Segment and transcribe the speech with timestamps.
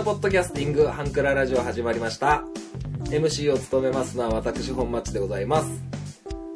[0.00, 2.42] トポッドキャスティングハンクララジオ始まりました。
[3.10, 5.70] MC を務めますのは私本町でございます。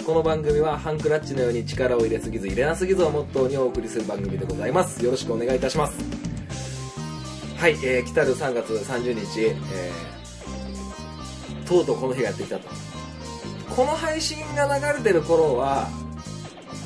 [0.07, 5.05] この番組はハンクラッチのように力を入れすぎず入れなすぎずをモットーにお送りする番組でございます。
[5.05, 5.93] よろしくお願いいたします。
[7.59, 12.67] はい、えー、来たる3月30日、えー、とうとうこの日がやってきたと。
[13.77, 15.91] この配信が流れてる頃は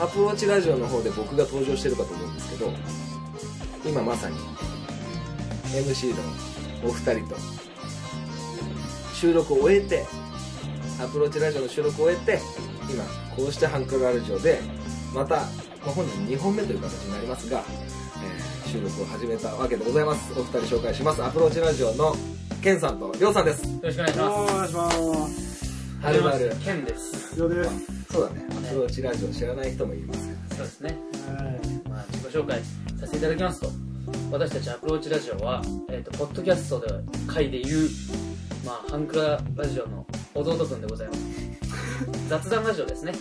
[0.00, 2.72] アプローチラジオの方で僕が登場してるかと思うんですけど
[3.86, 4.57] 今まさに
[5.72, 6.22] MC の
[6.88, 7.36] お二人と
[9.14, 10.06] 収録を終えて
[11.02, 12.40] アプローチラジオの収録を終えて
[12.90, 13.04] 今
[13.36, 14.60] こうしてハンクララジオで
[15.14, 15.46] また、まあ、
[15.90, 22.14] 本日2本目という形になりますが、えー収録を始めたわけでございますお二人紹介しますアプローチラジオの
[22.62, 24.34] ケンさんとりょうさんですよろしくお願いします。
[24.34, 26.04] お願いします。
[26.04, 27.12] はるばるケンです。
[27.12, 28.12] です。
[28.12, 30.96] そうだねアプローチラジオ知らない人もいますかそうですね。
[31.28, 31.88] はい。
[31.88, 32.60] まあ、自己紹介
[33.00, 33.70] させていただきますと、
[34.30, 36.86] 私たちアプローチラジオは、えっ、と、ポッドキャストで、
[37.26, 37.88] 回で言う、
[38.64, 41.20] まあ、ハンクララジオの弟くんでございます。
[42.28, 43.12] 雑談ラジオですね。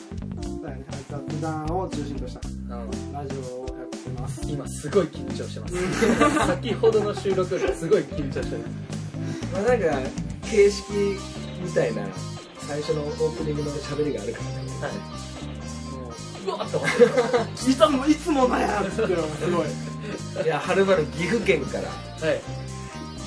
[0.61, 0.85] だよね。
[1.09, 4.41] 雑談を中心としたうんラジオをやってます。
[4.49, 5.75] 今すごい緊張してます。
[6.45, 8.71] 先ほどの収録よりすごい緊張してます。
[9.53, 10.09] まあなんか
[10.43, 10.83] 形式
[11.63, 12.05] みたいな
[12.59, 14.93] 最初のオープニングの喋りがあるからねはい。
[15.95, 17.71] もう、うわっと思ってます。
[17.71, 19.96] いつも、いつもだやつってよ、すごい。
[20.43, 22.41] いやはるばる岐阜県からはい。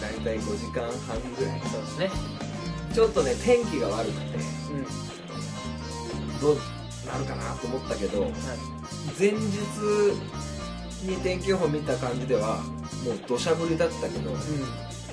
[0.01, 2.11] だいたい5時間半ぐらいそうですね。
[2.95, 4.39] ちょっとね天気が悪くて
[4.73, 6.41] うん。
[6.41, 6.57] どう
[7.07, 8.31] なるかなと思ったけどはい。
[9.19, 9.37] 前日
[11.03, 12.57] に天気予報見た感じでは
[13.05, 14.37] もう土砂降りだったけど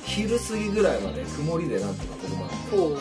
[0.04, 2.84] 昼過ぎぐらいまで曇りでなんとかこのままうん。
[2.84, 2.92] おう。
[2.94, 3.00] ね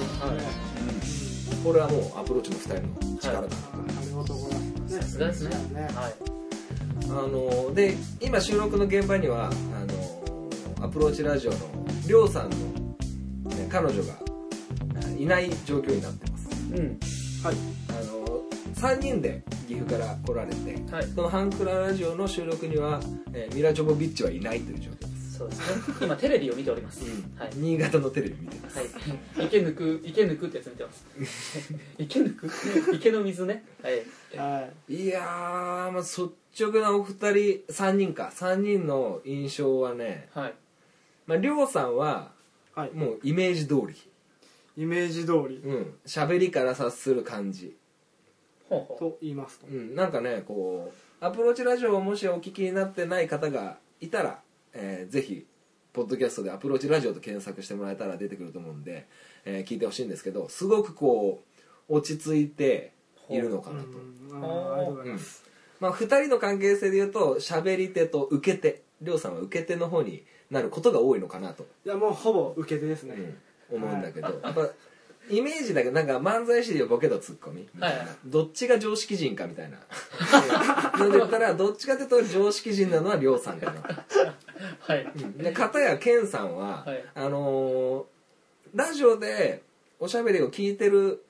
[1.65, 2.63] これはもうアプローチの2
[2.99, 4.59] 人の力だなと、あれ男だ。
[4.59, 4.63] ね。
[4.89, 5.57] さすがですね。
[5.73, 5.89] ね。
[5.95, 6.36] はい。
[7.09, 11.59] あので今収録の現場にはあのアプローチラジオの
[12.07, 14.15] りょうさんの、ね、彼女が
[15.19, 16.99] いない状況になってますうん。
[17.43, 17.57] はい。
[17.91, 18.43] あの
[18.75, 21.07] 3人で岐阜から来られてはい。
[21.07, 23.01] そのハンクララジオの収録には、
[23.33, 25.65] えーミラ・ジョボビッチはいないという状況です、そうですね。
[26.03, 27.05] 今テレビを見ております。
[27.39, 27.51] はい。
[27.55, 28.89] 新潟のテレビ見てますはい。
[29.47, 31.07] 池抜く、池抜くってやつ見てます。
[31.99, 32.51] 池抜く？
[32.95, 33.65] 池の水ね。
[33.83, 33.95] はい。
[34.37, 34.95] はい。
[34.95, 35.25] いやー、
[35.93, 37.29] まあ、率直なお二人
[37.69, 40.55] 3人か3人の印象はねはい。
[41.27, 42.33] まありょうさんは
[42.75, 42.91] はい。
[42.93, 43.95] もうイメージ通り
[44.77, 47.77] イメージ通りうん喋りから察する感じ
[48.69, 48.99] ほうほう。
[48.99, 49.71] と言いますとう。
[49.71, 54.41] ん、なんかねこうアプローチラジオをもしお聞きになってない方がいたら、
[54.75, 55.47] えーぜひ
[55.95, 59.07] ポッドキャストでアプローチラジオと検索してもらえたら出てくると思うんで、
[59.47, 61.43] えー聞いてほしいんですけどすごくこ
[61.89, 62.93] う落ち着いて
[63.31, 64.45] いるのかうなと、ん。
[64.45, 65.46] あーありがとうございます。
[65.81, 73.15] まあ、2人の関係性で言うと喋り手と受け手りょうさんは受け手の方になることが多いのかなと、いや、もうほぼ受け手ですね。
[73.17, 73.37] うん
[73.69, 74.69] 思うんだけど、やっぱ
[75.29, 79.79] イメージだけどなんか漫才師でいうボケとツッコミみたいな、はいどっちが常識人かみたいな。
[80.99, 83.83] ので言ったらどっちかというと常識人なのはりょうさんかな。
[84.79, 85.07] はい。
[85.37, 87.05] で片やケンさんは、はい。
[87.15, 88.05] あのー
[88.75, 89.63] ラジオで
[89.99, 91.25] おしゃべりを聞いてる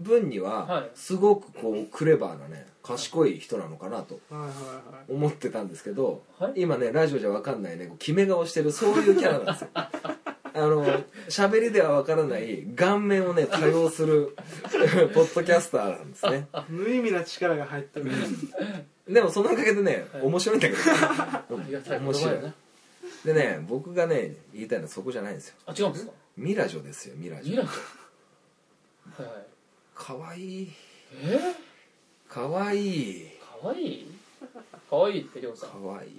[0.00, 0.90] 分には、はい。
[0.94, 4.18] すごくこうクレバーなね賢い人なのかなと。
[5.08, 6.52] 思ってたんですけど、はい。
[6.62, 9.68] 今ねラジオじゃ分かんないねこう決め顔してるそういうキャラなんですよ。
[10.52, 10.84] あの
[11.28, 14.34] 喋りでは分からない顔面をね多用する
[15.14, 16.48] ポッドキャスターなんですね。
[16.68, 18.10] 無意味な力が入ってる。
[19.08, 20.22] でもそのおかげでね、はい。
[20.22, 22.38] 面白いんだけど ありがたい面白い。
[23.24, 25.54] でね僕がね言いたいのはそこじゃないんですよ。
[25.66, 26.12] あ、違うんですか？
[26.36, 27.52] ミラジョですよミラジョ。
[27.52, 29.22] ミラジョ。
[29.22, 29.46] はいはい。
[30.00, 30.62] かわい。
[30.62, 30.68] い
[31.22, 31.38] え？
[32.28, 33.10] かわい。
[33.26, 33.26] い
[33.62, 33.84] かわい？
[33.84, 34.06] い
[34.88, 35.70] かわいいってりょうさん。
[35.70, 35.78] か。
[35.78, 36.16] わいいね。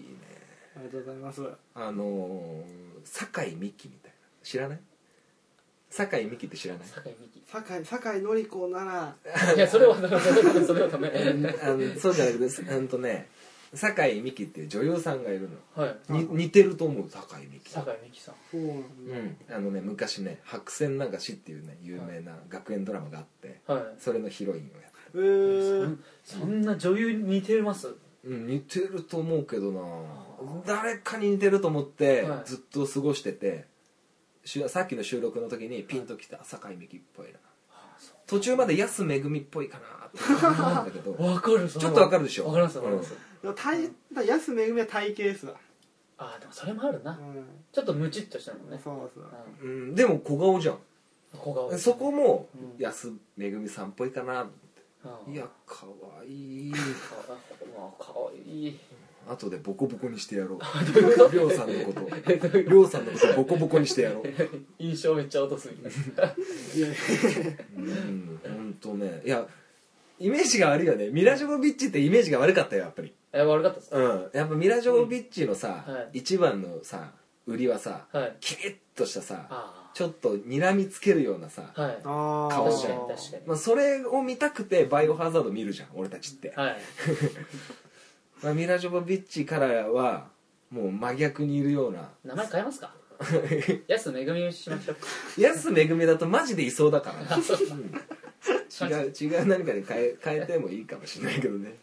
[0.76, 1.42] ありがとうございます。
[1.74, 2.64] あのー
[3.04, 4.18] 酒井美紀みたいな。
[4.44, 4.80] 知らない？
[5.90, 6.88] 酒井美紀って知らない？
[6.88, 7.42] 酒井美紀。
[7.52, 9.16] 酒井、酒井のり子なら、
[9.56, 11.10] いや、それはダメ、それはダメ、それはダメ。
[11.64, 13.28] あのそうじゃなくてすうんとね
[13.74, 15.84] 酒井美紀っていう女優さんがいるの。
[15.84, 16.14] はい。
[16.14, 17.72] に似てると思う酒井美紀。
[17.72, 18.36] 酒井美紀さん。
[18.52, 19.56] そうなんうだ。
[19.56, 19.58] ん。
[19.58, 23.84] あのね昔ね「白線流し」っていうね有名な学園ドラマがあってはい。
[24.00, 26.40] それのヒロインをやってえー、そん。
[26.42, 27.88] そんな女優に似てます？
[28.24, 29.82] うん似てると思うけどな。
[30.66, 32.42] 誰かに似てると思ってはい。
[32.46, 33.66] ずっと過ごしてて
[34.44, 37.40] しゅさっきの収録の時にピンときた酒井美紀っぽいな。
[38.28, 41.14] 途中まで安めぐみっぽいかなって思ったんだけど。
[41.22, 42.46] わかるちょっとわかるでしょ？
[42.48, 43.14] わかりますわかります。
[43.42, 45.54] でも体だ安めぐみは体型っすわ。
[46.18, 47.14] あ、でもそれもあるな。
[47.14, 47.16] う
[47.72, 48.78] ちょっとムチっとしたのね。
[48.78, 48.80] ん。
[48.80, 49.26] そうそう。
[49.64, 49.72] うん。
[49.72, 50.78] うんでも小顔じゃん。
[51.34, 51.76] 小顔。
[51.78, 52.82] そこもうん。
[52.82, 54.48] 安めぐみさんっぽいかな
[55.28, 56.72] いやかわいい。
[56.72, 56.78] か
[57.34, 57.38] わ
[57.76, 58.80] まあかわいい。
[59.28, 60.60] 後でボコボコにしてやろう。
[61.34, 62.60] りょうさんの こと。
[62.60, 64.24] りょうさんのことボコボコにしてやろう。
[64.78, 66.36] 印象めっちゃ落とすみたいな
[66.76, 66.88] いや。
[68.44, 69.22] 本当ね。
[69.26, 69.48] いや
[70.20, 71.10] イメージが悪いよね。
[71.10, 74.30] ミラ・ジョボビッチってイメージが悪かったよやっぱりえ悪かったっすかうん。
[74.34, 76.10] やっぱミラ・ジョボビッチのさ、うんはい。
[76.14, 77.12] 一番のさ
[77.48, 78.36] 売りはさ、はい。
[78.40, 81.94] キリッとしたさあちょっと睨みつけるようなさ、あはい。
[81.96, 83.48] 確かに確かに。
[83.48, 86.78] まあ、それを見たくてバイオハザード見るじゃん俺たちって、はい。
[88.44, 90.28] まあ、ミラ・ジョボビッチからは
[90.70, 92.10] もう真逆にいるような。
[92.24, 92.94] 名前変えますか？
[93.88, 95.42] 安めぐみにしましょう。
[95.42, 97.58] 安めぐみだとマジでいそうだから、あそう。
[97.58, 97.94] うん。
[98.90, 101.76] 違う違う何かに変え変えてもいいかもしれないけどね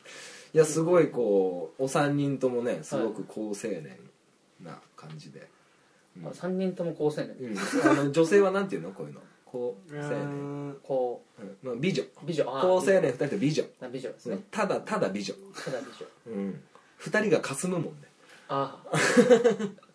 [0.55, 3.97] いやすごいこうお三人ともねすごく好青年
[4.63, 5.49] な感じで、
[6.17, 6.27] うん。
[6.27, 7.37] あ3人とも高青年。
[7.41, 7.59] うん。
[7.91, 8.91] あの女性はなんていうの？
[8.91, 9.21] こういうの。
[9.45, 11.45] 好う青年、こう。
[11.45, 11.57] ん。
[11.63, 12.03] まあ、美女。
[12.03, 12.45] う美女。
[12.45, 14.11] あー好青年2人と美女、な美女。
[14.11, 14.43] ですねうん。
[14.51, 15.35] ただただ美女、
[15.65, 15.87] ただ美
[16.33, 16.37] 女。
[16.37, 16.61] うん、
[17.01, 17.91] 2人がかすむもんね。
[18.49, 18.99] ああ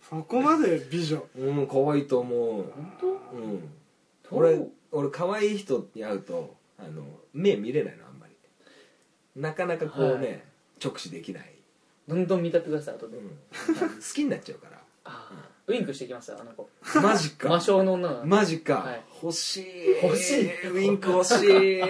[0.10, 1.24] そこまで美女。
[1.38, 2.64] うん可愛いと思う。
[2.64, 3.08] 本当？
[3.08, 3.70] うん。
[4.32, 4.60] 俺
[4.92, 7.04] 俺可愛い人に会うとあの
[7.34, 8.03] 目見れないの
[9.36, 10.44] なかなかこうね、はい。
[10.84, 11.56] 直視できない、
[12.08, 13.18] どんどん見たってください後で。
[13.18, 13.36] うん、好
[14.14, 14.78] きになっちゃうから。
[15.06, 15.50] ああ。
[15.66, 16.70] ウインクしてきますよあの子。
[17.02, 18.26] マジ魔か性の女が。
[18.26, 19.02] マジか、はい。
[19.22, 19.66] 欲しい。
[20.04, 20.70] 欲しい。
[20.72, 21.82] ウインク欲しい。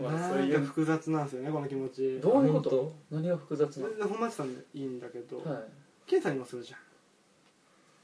[0.00, 0.60] まあそういう。
[0.60, 2.20] 複雑なんですよねこの気持ち。
[2.20, 2.70] どういうこと？
[3.10, 5.62] 本何が複雑なで本町さんでいいんだけどのはい。
[6.06, 6.76] ケンさんにもするじゃ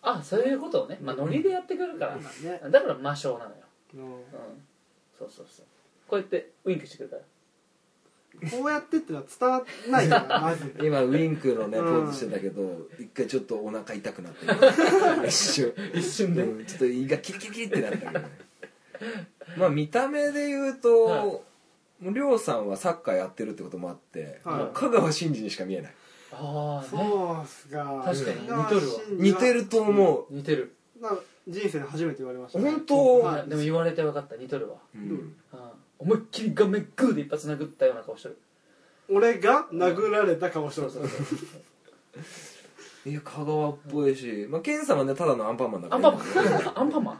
[0.03, 0.99] あそういうことをね。
[1.01, 2.17] まあノリでやってくるから。
[2.17, 2.21] ん。
[2.21, 2.61] まあね。
[2.71, 3.57] だから魔性なのよ。
[3.95, 4.11] のうん。
[5.17, 5.67] そうそうそう
[6.09, 7.23] こうやってウインクしてくるから。
[8.51, 9.59] こうやってってのは伝わ
[9.89, 10.75] んないから まず。
[10.83, 12.09] 今ウインクのねポうん。
[12.09, 14.47] ーズしてたけど一回ちょっとお腹痛くなって
[15.29, 15.73] 一瞬。
[15.95, 16.43] 一瞬で？
[16.43, 16.65] うん。
[16.67, 18.29] ちょっと胃がキリキリキリってなったけどね。
[19.57, 21.41] まあ見た目で言うと、はい
[22.01, 24.59] もうりょうさんはサッカーやってるってこともあって、はい。
[24.59, 25.95] もう香川真司にしか見えない。
[26.33, 26.89] ああね。
[26.91, 28.41] そうっすが確かに。
[28.43, 29.01] 似とるわ。
[29.11, 30.75] 似てると思う、似てる。
[31.47, 32.69] 人生で初めて言われましたね。
[32.69, 33.19] 本当？
[33.21, 34.35] はいでも言われて分かった。
[34.37, 34.77] 似とるわ。
[34.95, 35.37] うん。
[35.53, 35.73] ああ
[36.05, 38.39] 思いっきり画面グーで一発殴ったような顔してる。
[39.09, 40.91] 俺が殴られた顔してる。
[40.91, 41.39] そうそうそう
[43.07, 46.75] いや香川っぽいし、まあ、ケンさんはねただのアンパンマンだかアンら パンマン。
[46.75, 47.19] アンパンマン。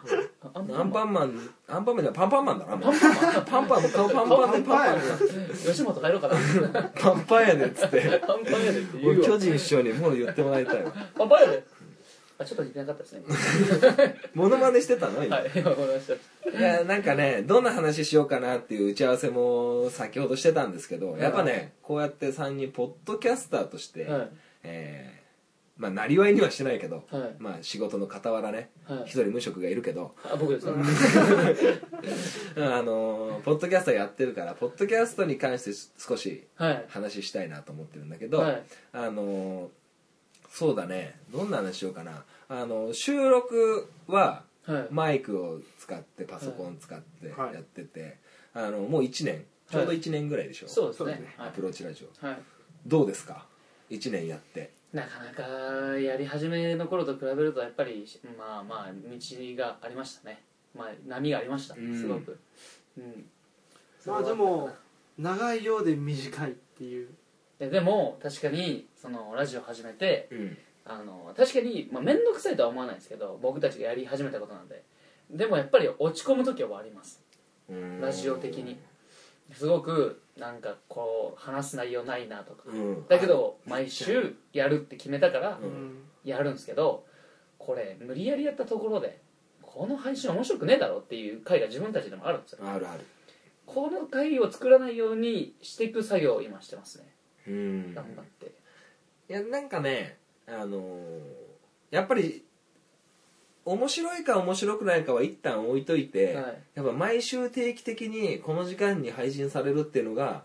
[0.55, 1.51] アンアンパンマン。
[1.69, 3.45] アンパンマンじゃないパンパンマンだなもうパンパンマン。
[3.45, 4.99] パンパンも顔パンパンでパンパン。
[5.67, 6.83] 吉本帰ろうかな。
[6.95, 8.23] パンパンやでっつって。
[8.27, 10.91] パンパンやでって言俺巨うわ人師匠にもう言ってもらいたいわ。
[11.19, 11.65] パンパンやで
[12.39, 13.23] あちょっと似てなかったですね。
[14.35, 15.23] モノマネしてたの？
[15.23, 15.37] 今。
[15.37, 16.19] はい今ごめんなさい
[16.59, 24.29] いやなんかねどんな話しようかなっていう打ち合わせも先ほどしてたんですけどやっぱねこうやって3人ポッドキャスターとして、はい。
[24.65, 25.25] えー
[25.77, 27.35] まあなりわいにはしてないけど、はい。
[27.41, 29.03] まあ仕事の傍らねはい。
[29.07, 30.73] 一人無職がいるけど、あ僕ですか？
[32.57, 36.85] あのーポッドキャスターやってるからポッドキャストに関して少しはい。
[36.89, 38.63] 話したいなと思ってるんだけど、はい。
[38.93, 39.69] あのー
[40.55, 41.19] そうだね。
[41.33, 42.23] どんな話しようかな。
[42.49, 44.87] あの収録ははい。
[44.91, 47.55] マイクを使ってパソコン使ってはい。
[47.55, 48.19] やってて、
[48.55, 49.45] あのもう1年。
[49.69, 51.27] ちょうど1年ぐらいでしょ、そうですそうですね。
[51.27, 52.27] ねはいアプローチラジオ。
[52.27, 52.39] はい。
[52.87, 53.47] どうですか
[53.91, 54.71] ？1年やって。
[54.93, 55.43] なかなか
[55.99, 58.07] やり始めの頃と比べるとやっぱり
[58.39, 59.19] まあまあ道
[59.57, 60.41] がありましたね。
[60.73, 61.75] まあ波がありました。
[61.75, 62.01] うん。
[62.01, 62.39] すごく。
[62.97, 63.29] うん。
[64.07, 64.71] まあでも
[65.19, 67.09] 長いようで短いっていう
[67.59, 70.59] ででも確かにそのラジオ始めてうん。
[70.87, 74.83] あの確かにまあ面倒くさいとは思わないですけど僕たちがやり始めたことなんで。
[75.31, 77.23] でもやっぱり落ち込む時はあります。
[78.01, 78.79] ラジオ的に。
[79.53, 82.65] すごくなんかこう話す内容ないなとか。
[82.67, 83.09] うん。
[83.09, 86.05] だけど毎週やるって決めたからうんうん。
[86.25, 87.07] やるんですけど
[87.59, 89.21] これ無理やりやったところで
[89.63, 92.59] この配信面白くねえだろっていう回が自分たちでもあるんですよ。
[92.63, 93.01] あるある。
[93.67, 97.14] この回を作らないようにしていく作業を今してますね
[97.47, 98.53] うん頑張って。
[99.29, 101.45] いやなんかねあのー
[101.91, 102.45] やっぱり
[103.65, 106.63] 面白いか面白くないかは一旦置いといて、はい。
[106.75, 110.43] やっぱ毎週定期的にこの時間に配信されるっていうのが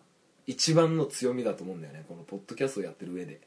[0.47, 3.41] 一番の強みだと思うんだよねこのポッドキャストをやってる上で。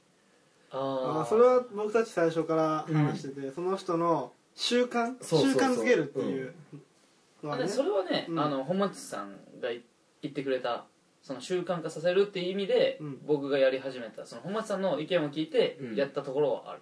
[0.71, 5.59] あああそれは僕たち最初から話してて、その人の習慣そうそうそう。
[5.59, 6.55] 習慣づけるっていう
[7.43, 7.65] のはね。
[7.65, 8.41] でそれはね、うん。
[8.41, 10.87] あの本町さんが言ってくれた
[11.23, 13.19] その習慣化させるっていう意味で、うん。
[13.25, 15.97] 僕がやり始めたその本町さんの意見を聞いてうん。
[15.97, 16.81] やったところはある、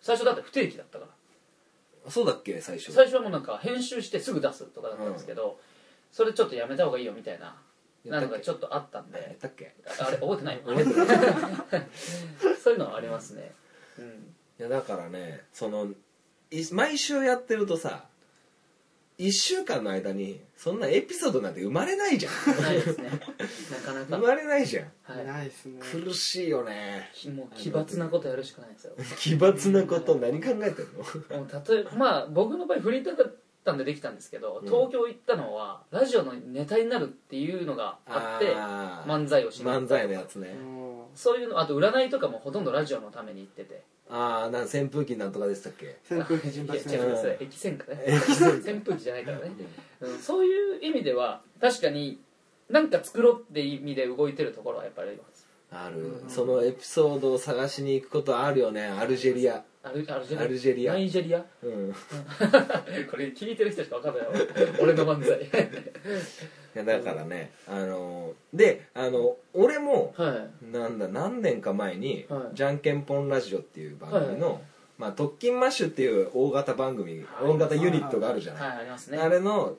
[0.00, 1.06] 最初だって不定期だったか
[2.04, 2.10] ら。
[2.10, 5.58] そうだっけ最初最初はもうなんか編集してすぐ出すとかだったんですけど、
[6.12, 7.56] それちょっとやめた方がいいよみたいな
[8.04, 8.30] やったっけ？
[8.30, 9.74] なんかちょっとあったんやっでたっけ？
[10.00, 11.04] あれ 覚えてない覚えてな
[11.82, 11.86] い。
[12.62, 13.52] そういうのはありますね。
[13.98, 14.34] うん。
[14.60, 15.88] いやだからねその
[16.52, 18.04] い毎週やってるとさ
[19.18, 22.62] 1週間の間にそんなエピソードなんて生まれないじゃん。
[22.62, 23.08] ないですね。
[23.72, 24.06] なかなか。
[24.10, 24.92] 生まれないじゃん。
[25.02, 25.24] はい。
[25.26, 25.80] ないっすね。
[25.80, 27.10] 苦しいよね。
[27.14, 28.92] きもう奇抜なことやるしかないですよ。
[29.18, 30.86] 奇抜なこと何考えてん
[31.32, 31.38] の？
[31.38, 34.68] もう例えばまあ僕の場合フリーターだったんでできたんですけどうん。
[34.68, 38.54] 東京行ったのはラジオのネタになるっていうのがあって
[39.10, 39.80] 漫才をしに行った。
[39.80, 40.54] 漫才のやつね。
[40.60, 43.82] うんそういうのあと占いとかもほとんどラジオのために行ってて。
[44.08, 45.96] ああなん扇風機なんとかでしたっけ？
[46.08, 48.04] 扇風機陣いや発ね違うそれ液腺かね。
[48.64, 49.50] 扇風機じゃないからね、
[50.00, 52.20] うん、そういう意味では確かに
[52.70, 55.46] 何か作ろうって意味で動いてるところはやっぱりあります。
[55.72, 56.22] ある。
[56.28, 59.64] そのエピソードを探しに行くことあるよねアルジェリア。
[59.82, 60.42] アルアルジェリア？
[60.44, 60.92] アルジェリア。
[60.92, 61.44] ナイジェリア？
[61.64, 61.90] うん。
[61.90, 61.94] い
[63.10, 64.32] これ聞いてる人しか分かんないわ。
[64.80, 65.38] 俺の漫才
[66.76, 70.72] やだからねあのであの俺もはい。
[70.72, 74.60] なんだ何年か前にはい「じゃんけんぽんラジオ」っていう番組の
[74.98, 78.68] 「まあ、特勤マッシュ」っていう大型番組大型ユニットがあるじゃない。
[78.68, 79.18] はいありますね。
[79.18, 79.76] あれの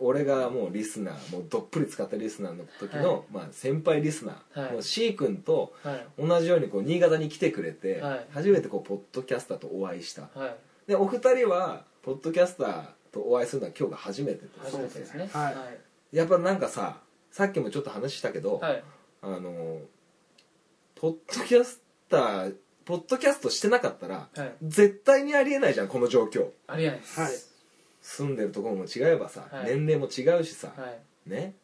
[0.00, 4.72] 俺がもうリスナーもうどっぷり使ったリスナーの時の、まあ、先輩リスナー、はい。
[4.72, 6.06] もう C 君とはい。
[6.18, 8.26] 同じようにこう新潟に来てくれて、はい。
[8.30, 10.28] 初めてこうポッドキャスターとお会いした。
[10.34, 10.54] はい。
[10.86, 15.28] でお二人はポッドキャスターとお会いするのは今日が初めてです初めてですね。
[15.32, 15.54] はい
[16.12, 17.00] やっぱなんかさ
[17.30, 18.84] さっきもちょっと話したけど、はい。
[19.20, 19.80] あの
[20.94, 24.52] ポッドキャスターポッドキャストしてなかったらはい。
[24.62, 26.48] 絶対にありえないじゃんこの状況。
[26.66, 27.20] ありえないです。
[27.20, 27.32] はい。
[28.00, 29.66] 住んでるところも違えばさ、はい。
[29.66, 31.30] 年齢も違うしさ、はい。
[31.30, 31.54] ね。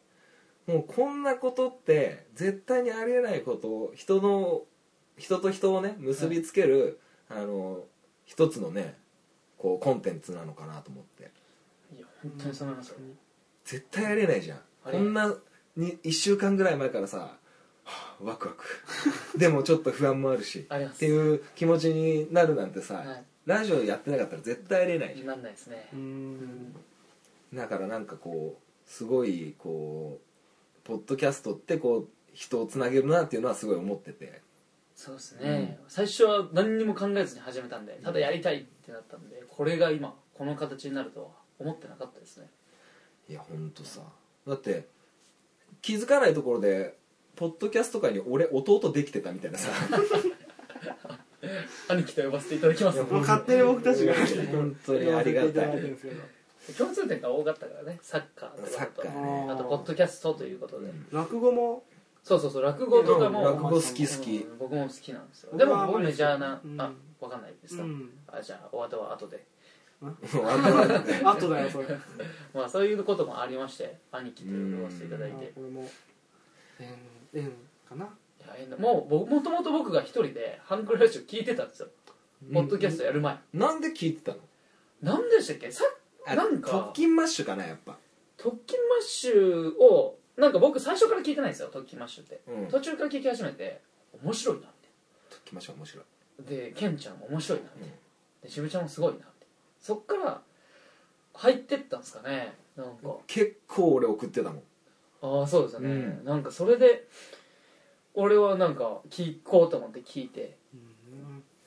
[0.67, 4.63] もうこんなことって絶対にありえないことを人の
[5.17, 6.99] 人と人をね結びつける、
[7.29, 7.83] あの
[8.25, 8.97] 一つのね
[9.57, 11.31] こうコンテンツなのかなと思って。
[11.95, 12.97] いや本当にそう思いますよ
[13.65, 14.59] 絶対ありえないじゃん。
[14.83, 15.33] こんな
[15.75, 17.37] に1週間ぐらい前からさ、は
[17.83, 18.63] あワクワク。
[19.37, 20.95] でもちょっと不安もあるしあります。
[20.97, 23.25] っていう気持ちになるなんてさ、はい。
[23.45, 25.27] ラジオやってなかったら絶対ありえないじゃん。
[25.27, 25.89] なんないですね。
[25.93, 26.75] うん。
[27.53, 34.41] だからなんかこうすごいこうポッドキャストってこう人をつなげるなっていうのはすごい思ってて。
[34.95, 41.27] そうですね、最初は何にも考えずに始めたんでただやりたいってなったんでこれが今この形になるとは
[41.59, 42.47] 思ってなかったですね
[43.29, 44.01] いやほんとさ。
[44.47, 44.87] だって
[45.81, 46.97] 気づかないところで
[47.35, 49.69] ポッドキャスト界に俺弟できてたみたいなさ。
[51.89, 52.99] 兄貴と呼ばせていただきます。
[52.99, 54.13] もう勝手に僕たちが。
[54.15, 55.95] 本当にありがたい。
[56.77, 57.99] 共通点が多かったからね。
[58.01, 59.51] サッカーとサッカーね。
[59.51, 61.07] あとポッドキャストということで、うん。
[61.11, 61.83] 落語も？
[62.23, 62.63] そうそうそう。
[62.63, 64.37] 落語とかも、落語好き好き。
[64.37, 65.55] うん僕も好きなんですよ。
[65.55, 66.81] でも僕メジャーな、うん。
[66.81, 68.09] あわかんないですか、うん。
[68.27, 69.45] あじゃあお後は後で
[71.23, 71.87] あとだよそれ。
[72.53, 75.51] まあそういうこともありまして兄貴と呼ばせていただいて。
[75.55, 75.89] これも
[76.79, 76.87] 縁
[77.33, 77.51] 縁
[77.87, 78.09] かな。
[78.77, 81.89] もう僕もともと僕が一人でハンクルラジオ聞いてたんですよ、
[82.53, 83.35] ポッドキャストやる前。
[83.53, 84.37] なんで聞いてたの？
[85.01, 85.71] なんでしたっけ？
[85.71, 85.83] さ
[86.27, 87.97] あなんか特勤マッシュかなやっぱ。
[88.37, 92.67] 特勤マッシュをなんか僕最初から聞いてないんですよ特勤マッシュって、うん。
[92.67, 93.81] 途中から聞き始めて
[94.23, 94.69] 面白いなっ
[95.29, 96.03] 特勤マッシュ面白い。
[96.43, 97.89] てでケンちゃんも面白いなって、うん。
[98.43, 99.25] で渋ちゃんもすごいなって
[99.85, 100.41] そっから
[101.35, 102.55] 入ってったんですかね？
[102.75, 103.17] なんか。
[103.27, 104.61] 結構俺送ってたもん。
[105.21, 106.25] ああそうですよね、うん。
[106.25, 107.07] なんかそれで
[108.15, 110.57] 俺はなんか聞こうと思って聞いて。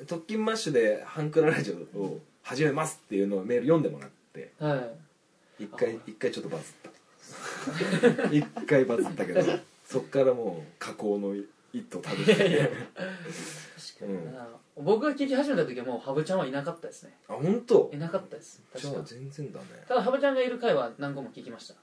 [0.01, 0.07] うん。
[0.07, 4.53] 特勤マッシュでハンクララジオを始めますっていうのをメール読んでもらって。
[4.59, 4.91] は
[5.61, 5.63] い。
[5.63, 8.35] 一回一回ちょっとバズった。
[8.35, 9.43] 一回バズったけど
[9.87, 11.37] そっからもう加工の
[11.73, 12.35] 一途たどって。
[12.35, 17.15] 確かにな、僕が聞き始めた時はもうハブちゃんはいなかったですね。
[17.29, 17.91] あ本当？
[17.93, 18.63] いなかったです。
[18.77, 21.75] じゃあ確か全然だねただハブちゃんがいる回は何個も聞きました。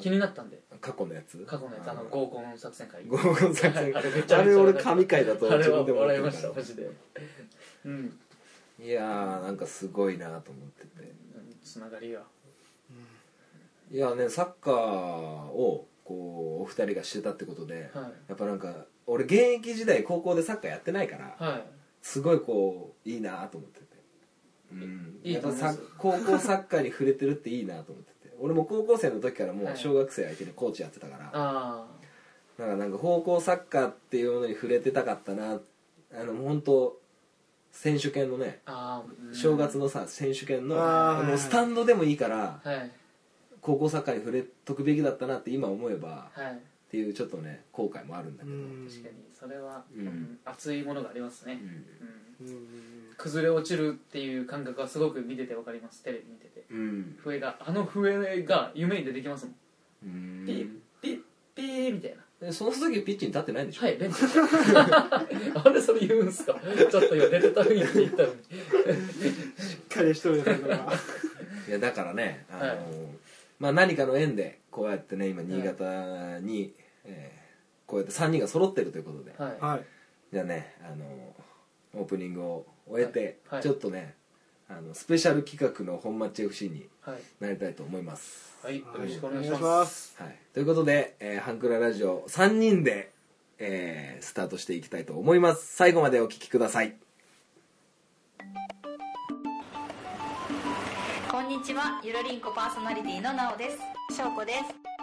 [0.00, 0.58] 気になったんで。
[0.80, 1.36] 過去のやつ？
[1.40, 1.90] 過去のやつ。
[1.90, 3.04] あの合コン作戦会。
[3.04, 6.90] 合コン作戦 あれめちゃめちゃあれ俺神回だとあれは自分でも思って笑いましたマジで。
[7.84, 8.18] うん。
[8.80, 11.12] いやーなんかすごいなと思ってて。
[11.62, 12.22] つながりが。
[13.90, 18.12] いやねサッカーをこうお二人がしてたってことで、はい。
[18.28, 21.64] やっぱなんか俺現役時代高校でサッカーやってないからはい。
[22.02, 23.86] すごいこういいなと思ってて。
[24.72, 25.20] うん。
[25.22, 25.76] いいやっぱと思います。
[25.78, 28.34] さ高校サッカーに触れてるっていいなと思ってて。
[28.40, 29.76] 俺も高校生の時からもうはい。
[29.76, 31.86] 小学生相手にコーチやってたから、あ
[32.58, 35.60] だからなんか高校サッカーっていうものに触れてたかったな。
[36.14, 37.00] あの本当
[37.70, 42.90] 選手権のねあああ正月のさ選手権のあーもうスタンドでもいいからはい。
[43.62, 46.60] 高校サッカーに触れとくべきだったなって今思えばはい
[46.92, 48.86] っていうちょっとね後悔もあるんだけど、うん。
[48.86, 50.06] 確かにそれは、うん。
[50.06, 51.58] うん熱いものがありますね、
[52.38, 52.56] うん。
[53.16, 56.66] 崩れ落ちるっていう感覚はすごく見ててわかりますテレビ見てて。
[56.70, 57.16] うん。
[57.24, 59.54] 笛があの笛が夢に出てきますもん。
[60.04, 60.46] うん。
[60.46, 60.68] ピッ
[61.00, 61.20] ピッ
[61.54, 62.46] ピーみたいな。
[62.46, 64.20] でその時ピッチに立ってないんでしょ、はいベンチ。
[64.36, 66.60] なんでそれ言うんすか？
[66.90, 68.34] ちょっと今出てた雰囲気で言ったのに。
[68.34, 70.92] しっかりしとるですねこれは。
[71.66, 72.78] い いやだからねあの、はい。
[73.60, 77.42] まあ、何かの縁でこうやってね今新潟に、えー
[77.84, 79.60] こうやって3人が揃ってるということで、はい。
[79.60, 79.84] はい。
[80.32, 81.04] じゃあねあの
[81.94, 83.56] オープニングを終えて、はい。
[83.56, 83.62] はい。
[83.62, 84.14] ちょっとね
[84.66, 87.18] あのスペシャル企画の本町 FC にはい。
[87.38, 88.78] なりたいと思います、はい。
[88.78, 89.62] よろしくおお願いします。
[89.62, 93.12] ますはい、ということで、えーハンクララジオ3人で、
[93.58, 95.76] えースタートしていきたいと思います。
[95.76, 96.96] 最後までお聞きください。
[101.30, 102.00] こんにちは。
[102.02, 103.70] ゆるりんこパーソナリティのなおで
[104.08, 104.16] す。
[104.16, 104.91] しょうこです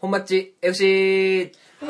[0.00, 1.52] 本町 FC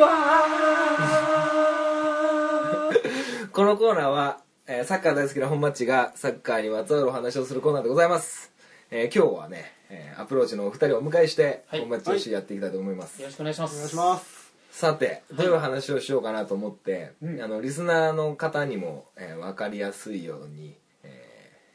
[3.52, 8.52] このコーナーは、えーサッカー大好きな本町がサッカーにまつわるお話をするコーナーでございます、
[8.90, 11.80] えー今日はね、えーアプローチのお二人をお迎えして、はい。
[11.80, 13.74] 本町 FC やっていきたいと思います、よろしくお願いします。
[13.76, 14.50] お願いします。
[14.72, 17.40] さてどういう話をしようかなと思って、うん。
[17.40, 21.26] あのリスナーの方にも、えー分かりやすいように、え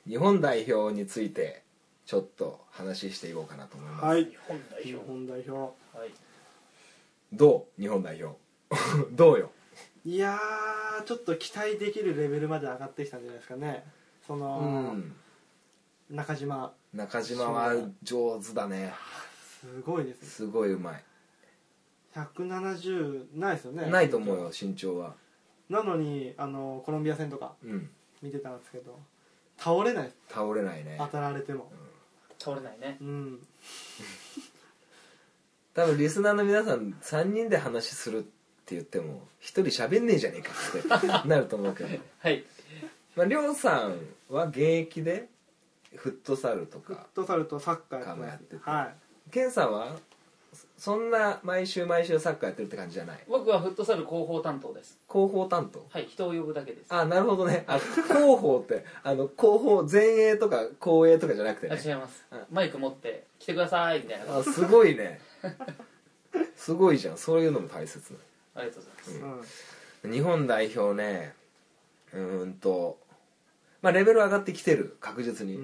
[0.05, 1.63] ー日本代表について
[2.05, 4.25] ちょっと話していこうかなと思います、はい。
[4.25, 5.51] 日本代日表本代表。
[5.97, 6.09] はい
[7.33, 7.81] どう？
[7.81, 8.37] 日本代表。
[9.11, 9.51] どうよ？
[10.05, 13.83] いやーちょっと期待できるレベルまで上がってきたんじゃないですかね。
[14.25, 14.59] そうの、
[14.93, 15.15] ん。
[16.09, 16.73] 中島。
[16.93, 18.93] 中島は上手だね。
[19.59, 20.27] すごいですね。
[20.27, 21.03] すごいうまい。
[22.15, 23.89] 170ないですよね。
[23.89, 25.15] ないと思うよ身長は。
[25.69, 27.89] なのにあのコロンビア戦とかうん。
[28.21, 28.99] 見てたんですけど
[29.57, 30.15] 倒れないです。
[30.29, 30.95] 倒れないね。
[30.99, 31.71] 当たられても。
[32.39, 32.97] 倒れないね。
[33.01, 33.39] うん
[35.75, 40.41] 多分リスナーの皆さん3人で話するって言っても1人喋んねえじゃねえ
[40.87, 41.89] かってなると思うけど。
[42.19, 42.43] はい。
[43.15, 43.95] まありょうさん
[44.33, 45.27] は現役で
[45.95, 48.35] フットサルとフッかトサルとサッカーやってます。
[48.35, 48.61] ってて。
[48.63, 48.95] はい
[49.31, 49.95] ケンさんは
[50.77, 53.19] そんな毎週毎週サッカーやってるって感じじゃない？
[53.27, 54.97] 僕はフットサル広報担当です。
[55.11, 55.85] 広報担当？
[55.89, 56.93] はい人を呼ぶだけです。
[56.93, 57.65] あなるほどね。
[57.67, 61.77] あ広報ってあの広報前衛とか後衛とかじゃなくてね。
[61.77, 62.25] あ違います。
[62.31, 62.45] あ。
[62.51, 64.37] マイク持って来てくださいみたいな。
[64.37, 65.19] あすごいね
[66.55, 67.17] すごいじゃん。
[67.17, 68.17] そういうのも大切
[68.53, 69.57] ありがとうございます。
[70.03, 70.11] うん。
[70.11, 71.33] 日本代表ね
[72.13, 72.99] うーんと
[73.81, 75.59] まあレベル上がってきてる確実に、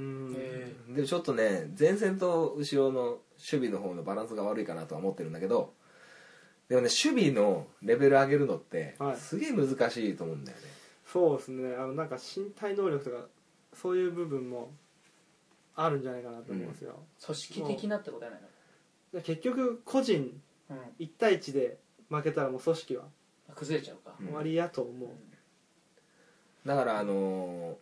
[0.90, 5.74] でちょっとね前線と後ろの守備の方のバランスが悪いかなとは思ってるんだけど
[6.70, 9.18] でもね守備のレベル上げるのってはい。
[9.18, 10.64] すげえ難しいと思うんだよね、
[11.12, 11.76] そうですね。
[11.76, 13.26] あのなんか身体能力とか
[13.74, 14.72] そういう部分も
[15.76, 18.48] あるんじゃないかなと思うんですよ、組織的なってことやないで
[19.14, 21.06] 結局個人のうん。
[21.06, 21.78] 1対1で
[22.10, 23.04] 負けたらもう組織は
[23.56, 24.16] 崩れちゃうか。
[24.20, 24.28] うん。
[24.28, 25.10] 終わりやと思う、
[26.66, 27.76] だからあのー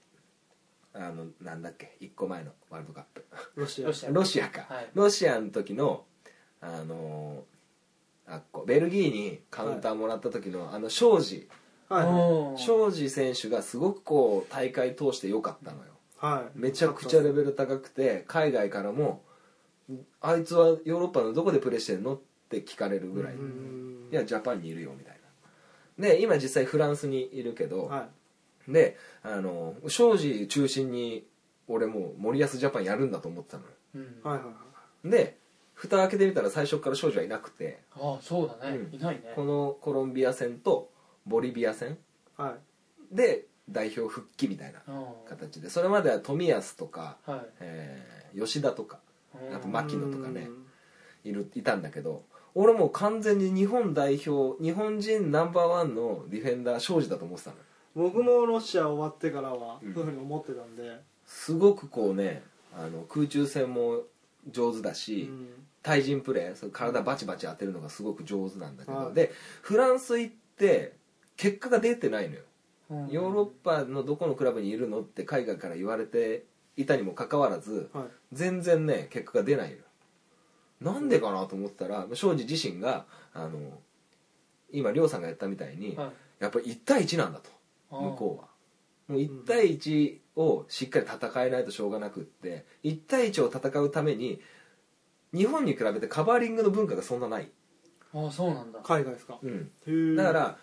[0.92, 3.24] あのなんだっけ1個前のワールドカップ。
[3.56, 3.88] ロシア。
[3.88, 4.10] ロシア。
[4.10, 4.90] ロシアか、はい。
[4.96, 6.06] ロシアの時の
[6.62, 8.64] あのーあっこ。
[8.66, 11.48] ベルギーにカウンターもらった時の、あの庄司。
[11.90, 15.86] 庄司選手がすごくこう大会通して良かったのよ。
[16.18, 16.60] はい。
[16.60, 19.24] めちゃくちゃレベル高くて海外からも
[20.22, 25.20] 「あいつはヨーロッパのどこでプレーしてんの?」って聞かれるぐらい「うんいやジャパンにいるよ」みたい
[25.98, 26.08] な。
[26.08, 28.10] で今実際フランスにいるけど、は
[28.68, 31.28] であの庄司中心に
[31.68, 33.70] 俺もう森保ジャパンやるんだと思ってたのよ。
[33.96, 34.02] うん。
[34.02, 34.52] いはいはいは
[35.06, 35.38] いで
[35.74, 37.80] 蓋開けてみたら最初から庄司はいなくて。
[37.92, 38.78] ああそうだね。
[38.78, 38.96] うん。
[38.96, 39.32] いないね。
[39.36, 40.92] このコロンビア戦と
[41.26, 41.98] ボリビア戦。
[42.38, 42.58] は
[43.12, 43.16] い。
[43.16, 45.06] で代表復帰みたいなうん。
[45.28, 45.70] 形で。
[45.70, 47.46] それまでは冨安とか、はい。
[47.60, 49.00] えー吉田とか。
[49.04, 49.09] うん
[49.54, 50.50] あと牧野とかね。
[51.24, 51.30] うん。
[51.30, 52.24] いるいたんだけど
[52.56, 57.58] 俺もう完全に日本代表日本人ナンバーワンのディフェンダー庄司だと思ってたの。
[57.58, 57.64] よ
[57.96, 59.94] 僕もロシア終わってからはうん。
[59.94, 62.42] そういうふうに思ってたんで、すごくこうね
[62.74, 64.04] あの空中戦も
[64.50, 65.48] 上手だし、うん。
[65.84, 69.14] 対人プレーその体バチバチ当てるのがすごく上手なんだけど、はい。
[69.14, 70.94] でフランス行って
[71.38, 72.42] 結果が出てないのよ、
[72.90, 73.08] うん。
[73.10, 76.46] ヨーロッパのどこのクラブにいるのって海外から言われて
[76.78, 78.06] いたにもかかわらずはい。
[78.34, 79.78] 全然ね結果が出ない
[80.82, 83.60] なんでかなと思ったら庄司自身があの
[84.72, 86.12] 今亮さんがやったみたいに、はい。
[86.40, 87.50] やっぱり1対1なんだと
[87.90, 88.50] 向こうは。
[89.10, 94.40] もう1対1をしっかり戦えないとしょうがなくって1対1を戦うために
[95.34, 97.50] 日本に比べてカバーリングの文化がそんなない、
[98.14, 98.80] ああそうなんだ。
[98.84, 99.40] 海外ですか？
[99.42, 100.58] うん、だから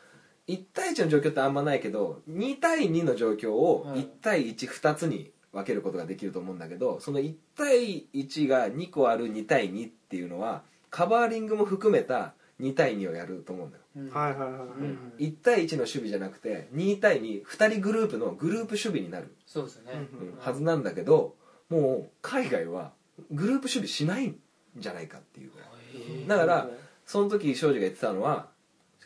[0.46, 3.98] 1対1の状況ってあんまないけど2対2の状況をはい。
[3.98, 13.82] 1対12つに分けることができると思うんだけどその1対1が2個ある2対2っていうのはカバーリングも含めた2対2をやると思うんだよ。
[13.96, 14.10] うん。
[14.10, 15.12] はいはいはいはい、うん。
[15.18, 19.92] 1対1の守備じゃなくて2対22人グループのグループ守備になる、そうですね。
[19.92, 20.38] うんうん。
[20.38, 21.34] はずなんだけど
[21.68, 22.92] もう海外は
[23.30, 24.38] グループ守備しないん
[24.76, 26.28] じゃないかっていうぐらい。
[26.28, 26.70] だから
[27.04, 28.48] その時庄司が言ってたのは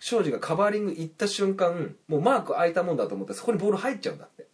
[0.01, 4.47] 庄司がカバーリング行った瞬間もうマーク開いたもんだと思ってそこにボール入っちゃうんだって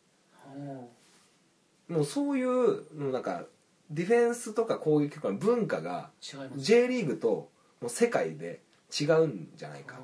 [1.89, 3.45] もうそういうのなんか
[3.91, 6.61] ディフェンスとか攻撃とかの文化が違います。
[6.61, 8.63] J リーグともう世界で
[8.99, 9.99] 違うんじゃないか。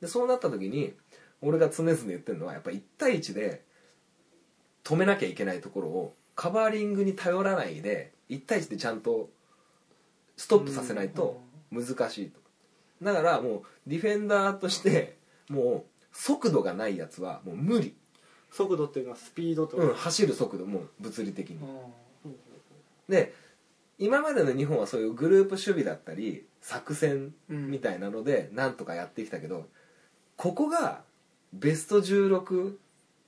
[0.00, 0.94] でそうなった時に
[1.40, 3.64] 俺が常々言ってるのはやっぱ1対1で
[4.84, 9.30] 止めなきゃいけないところをカバーリングに頼らないで1対1でちゃんと
[10.36, 12.40] ストップさせないと難しいと。
[13.02, 15.16] だからもうディフェンダーとして
[15.48, 17.96] もう速度がないやつはもう無理、
[18.50, 21.56] 速度っていうのはスピードとか、うん、走る速度もう物理的に。
[21.56, 21.92] うん
[23.08, 23.32] で
[23.98, 27.70] 今までの日本はそういうグループ守備だったり作戦うん。
[27.70, 29.66] みたいなのでなんとかやってきたけど、
[30.36, 31.02] ここが
[31.52, 32.76] ベスト16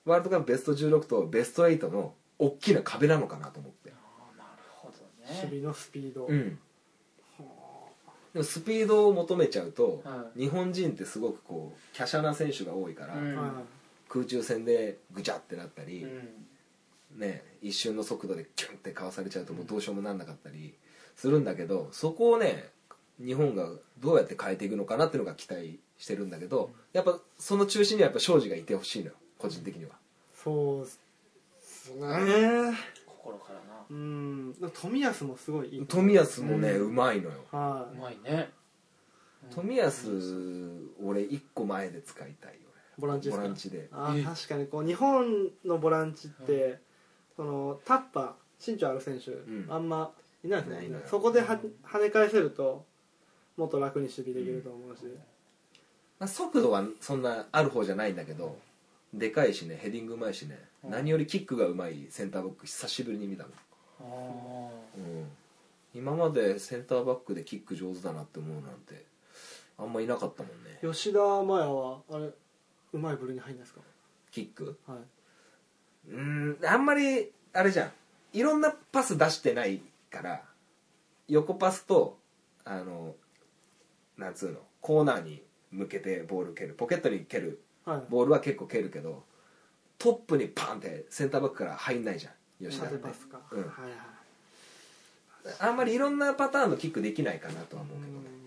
[0.04, 4.00] ワールドカップベスト16とベスト8の大きな壁なのかなと思って、なる
[4.76, 5.38] ほどね。
[5.40, 6.58] 守備のスピード、うん、
[8.32, 13.36] でもスピードを求めちゃうと、は日本人ってすごくこう華奢な選手が多いから、うん。
[13.36, 13.50] はい
[14.10, 17.18] 空中戦でぐちゃってなったり、うん。
[17.18, 20.74] ね、一瞬の速度でキュンってかわされちゃうともうどうしようもなんなかったり
[21.16, 22.68] するんだけどそこをね
[23.18, 23.68] 日本が
[23.98, 29.92] どうやって変えていくのかなっていうのが期待してるんだけどやっぱその中心にはやっぱ庄司がいてほしいのよ個人的には。
[30.34, 32.06] そうっすね。
[33.06, 33.84] 心からな。
[33.90, 34.52] うん。
[34.52, 35.82] 冨安もすごいいい。
[35.82, 37.44] 冨安もね、ううんまいのよ。
[37.50, 38.50] はうまいね。
[39.50, 40.08] 冨安
[41.02, 42.69] 俺一個前で使いたいよ
[43.00, 43.42] ボランチですか？
[43.42, 43.88] ボランチで。
[43.90, 46.78] あえー確かにこう日本のボランチって、
[47.34, 49.66] そのタッパー身長ある選手、ん。
[49.68, 50.12] あんま
[50.44, 51.02] いないですねいないいない。
[51.06, 52.84] そこでは跳ね返せると
[53.56, 55.04] もっと楽に守備できると思うし、
[56.18, 58.58] まあ、速度はそんなある方じゃないんだけど
[59.12, 60.90] でかいしねヘディングうまいしね、うん。
[60.90, 63.52] 何よりキックがうまいセンターバック久しぶりに見たもん
[64.00, 65.28] あうん。
[65.92, 69.04] 今までセンターバックでキック上手だなって思うなんて
[69.76, 70.78] あんまいなかったもんね。
[70.82, 72.30] 吉田麻也はあれ
[72.92, 73.80] うまい部類に入るんですか？
[74.30, 74.78] キック？
[74.86, 74.98] はい。
[76.12, 77.92] うんあんまりあれじゃん。
[78.32, 80.42] いろんなパス出してないから
[81.28, 82.18] 横パスと
[82.64, 83.14] あの
[84.16, 86.74] なんつうのコーナーに向けてボール蹴る。
[86.74, 87.62] ポケットに蹴る。
[87.84, 88.02] はい。
[88.08, 89.24] ボールは結構蹴るけど
[89.98, 92.32] トップにパンってセンターバックから入んないじゃん。
[92.64, 92.98] 吉田って。
[92.98, 93.58] 縦パスか、うん。
[93.60, 93.90] はいはい
[95.58, 98.39] あんまりいろんなパターンのキックできないかなとは思うけどね、うん、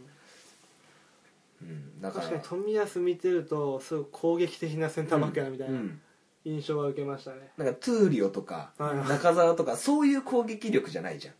[2.03, 6.01] だから確かに冨安見てるとすごい攻撃的なセンターバックやなみたいなうん。
[6.43, 9.07] 印象は受けましたね、なんかトゥーリオとかはいはい。
[9.07, 11.33] 中澤とかそういう攻撃力じゃないじゃん。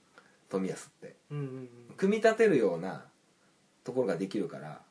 [0.49, 1.15] 冨安って。
[1.30, 3.06] うんうん組み立てるような
[3.84, 4.82] ところができるから。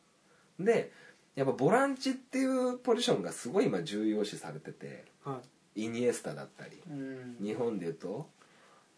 [0.61, 0.93] で
[1.35, 5.05] やっぱボランチっていうポジションがすごい今重要視されてて。
[5.25, 5.39] うんは
[5.75, 5.85] い。
[5.85, 7.37] イニエスタだったりうん。
[7.41, 8.29] 日本でいうと,、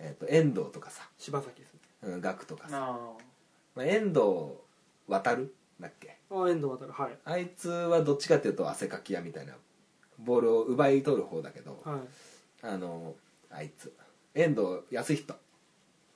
[0.01, 1.81] えー、と遠藤とかさ、柴崎ですね。
[2.03, 3.13] うん、ガクとかさ、あ
[3.77, 4.57] まあ、遠藤
[5.07, 6.17] 渡るだっけ？
[6.31, 7.19] ああ遠藤航はい。
[7.25, 9.55] あいつはどっちかっていうと汗かき屋みたいな
[10.19, 12.01] ボールを奪い取る方だけど、はい。
[12.63, 13.15] あの
[13.51, 13.93] あいつ。
[14.35, 15.35] 遠藤康人。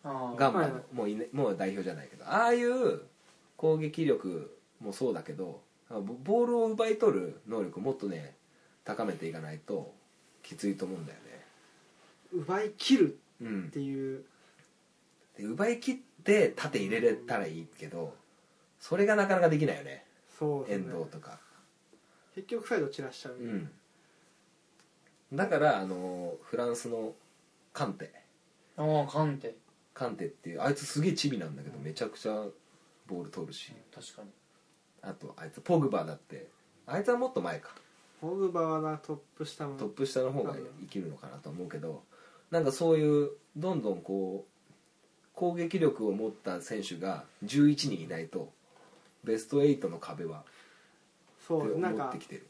[0.04, 0.82] あガンバの、はいはい。
[0.94, 2.24] もういねもう代表じゃないけど。
[2.24, 3.02] ああいう
[3.56, 8.34] 攻撃力もそうだけどボボールを奪い取る能力をもっとね
[8.84, 9.92] 高めていかないと
[10.42, 11.44] きついと思うんだよね。
[12.32, 13.64] 奪い切るうん。
[13.68, 14.24] っていう。
[15.36, 18.14] で奪い切って縦入れれたらいいけど
[18.80, 20.04] それがなかなかできないよね。
[20.38, 20.92] 遠そうですね。
[20.92, 21.38] 藤とか。
[22.34, 23.70] 結局サイド散らしちゃう、うん。
[25.32, 27.12] だからあのフランスの
[27.72, 28.12] カンテ。
[28.76, 29.56] あああカンテ。
[29.94, 32.44] カンテっていうあいつすげえチビなんだけどめちゃくちゃ
[33.08, 33.72] ボール取るし。
[33.94, 34.28] 確かに。
[35.02, 36.46] あとあいつポグバだって。
[36.86, 37.74] あいつはもっと前か。
[38.20, 39.76] ポグバはなトップ下の。
[39.76, 42.02] トップ下の方が生きるのかなと思うけど
[42.50, 44.58] なんかそういうどんどんこう
[45.34, 48.52] 攻撃力を持った選手が11人いないと
[49.28, 50.42] ベスト8の壁は
[51.46, 52.46] そうなんか思ってきてる。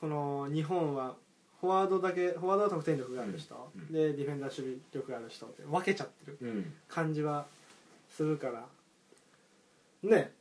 [0.00, 1.16] この日本は
[1.60, 6.38] フォワードだけフォワードは得点力がある人、うんでディフェンダー守備力がある人って分けちゃってる。
[6.40, 6.72] うん。
[6.88, 7.46] 感じは
[8.08, 8.64] するから。
[10.02, 10.32] ね。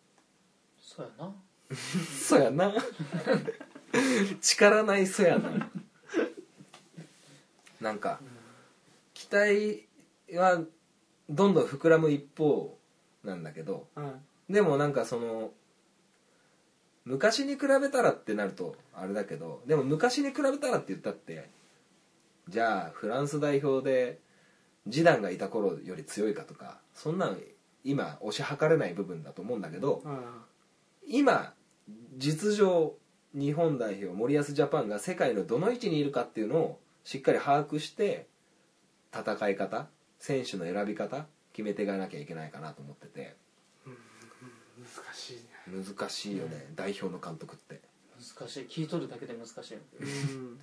[0.79, 1.33] そうやな。
[1.75, 2.73] そやな。
[4.41, 5.71] 力ないそやな。
[7.81, 8.19] なんか
[9.13, 9.87] 期待
[10.35, 10.61] は
[11.29, 12.77] どんどん膨らむ一方
[13.23, 14.07] なんだけどはい
[14.49, 15.51] でもなんかその
[17.05, 21.49] 昔に比べたらってなるとあれだけどでも昔に比べたらって言ったって
[22.49, 24.19] じゃあフランス代表で
[24.87, 27.37] ジダンがいた頃より強いかとかそんなの
[27.83, 30.45] 今推し量れない部分だと思うんだけどあ
[31.07, 31.53] 今
[32.17, 32.95] 実情
[33.33, 38.27] 日本代表森保ジャパンが世界のどの位置にいるかっていうのをしっかり把握して
[39.13, 39.87] 戦い方
[40.19, 43.35] 選手の選び方決めていかなきゃいけないかなと思ってて
[45.67, 47.81] 難しいよね、代表の監督って。
[48.37, 48.65] 難しい。
[48.69, 50.59] 聞いとるだけで難しいうん。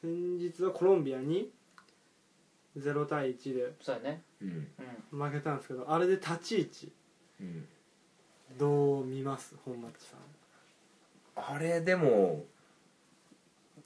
[0.00, 1.50] 先日はコロンビアに
[2.76, 4.22] 0対1でそうやね。
[4.40, 4.68] うん。
[5.12, 6.92] うん負けたんですけどあれで立ち位置
[7.40, 7.68] うん。
[8.58, 9.54] どう見ます？
[9.64, 11.54] 本町さん。
[11.54, 12.44] あれでも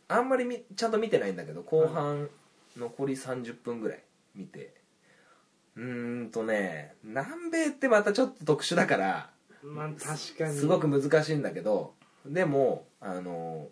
[0.09, 2.29] あんまりみちゃんと見てないんだけど後半
[2.77, 4.03] 残り30分ぐらい
[4.35, 4.75] 見て。
[5.77, 9.31] うーんとね南米ってまたちょっと特殊だから
[9.63, 10.55] まあ確かに。
[10.55, 11.95] すごく難しいんだけど
[12.27, 13.69] でもあの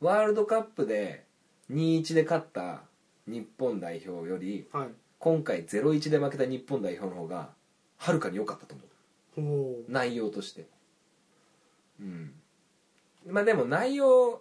[0.00, 1.24] ワールドカップで
[1.70, 2.82] 2-1で勝った
[3.26, 4.88] 日本代表よりはい。
[5.18, 7.50] 今回0-1で負けた日本代表の方が
[7.96, 9.84] はるかに良かったと思う。
[9.88, 10.66] 内容として。
[12.00, 12.32] うん。
[13.26, 14.40] まあでも内容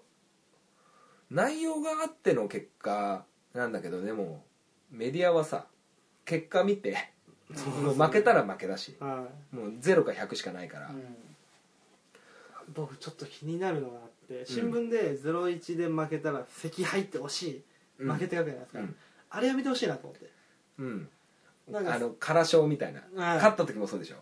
[1.30, 4.44] 内容があっての結果なんだけどでも
[4.92, 5.66] メディアはさ
[6.26, 7.12] 結果見て
[7.82, 10.92] もう負けたら負けだしはもう0か100しかないから、い
[12.74, 17.64] 僕ちょっと気になるのがあって新聞で0-1で負けたら赤敗って惜しい
[18.00, 18.14] うん。
[18.14, 18.96] 負けて書くじゃないですか、うん。
[19.30, 20.30] あれやめてほしいなと思って。
[20.80, 21.10] うん。
[21.70, 23.00] なんかあの空賞みたいな。
[23.00, 23.36] はい。
[23.38, 24.18] 勝った時もそうでしょ。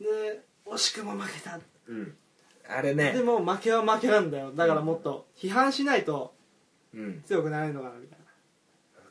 [0.00, 2.14] で惜しくも負けた、うん。
[2.68, 3.12] あれね。
[3.12, 4.52] でも負けは負けなんだよ。
[4.52, 6.34] だからもっと批判しないと
[6.94, 7.22] うん。
[7.26, 8.18] 強くなれるのかなみたい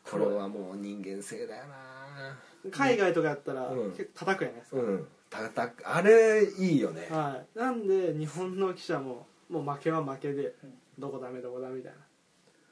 [0.09, 2.37] これはもう人間性だよなな
[2.71, 3.91] 海外とかやったらうん。
[3.91, 5.07] 結構叩くじゃないですか、うん。
[5.29, 7.07] たたあれいいよね。
[7.09, 10.53] はい、なんで日本の記者ももう負けは負けで
[10.97, 11.97] どこダメどこダメみたいな。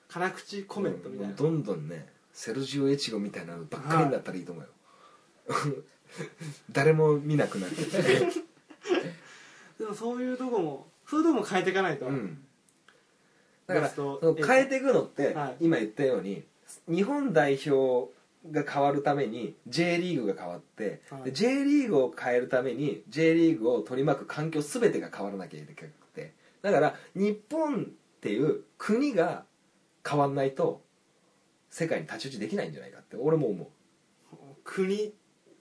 [0.09, 1.35] 辛口コメントみたいな、うん。
[1.35, 4.69] どんどんねセルジオ・エチゴみたいなのばっかりになったらいいと思うよ、
[6.71, 7.75] 誰も見なくなる。
[9.79, 12.45] でもそういうとこもそういうとこも変えていかないと、うん。
[13.65, 15.57] だからベストその変えていくのって、はい。
[15.61, 16.43] 今言ったように
[16.87, 18.11] 日本代表
[18.51, 21.23] が変わるために J リーグが変わって、はい。
[21.23, 26.33] で J リーグを変えるために J リーグを取り巻く環境全てが変わらなきゃいけなくて。
[26.61, 29.45] だから日本っていう国が
[30.07, 30.81] 変わんないと
[31.69, 33.69] 世界に太刀打ちできないんじゃないかって俺も思
[34.63, 35.05] 国？
[35.05, 35.11] う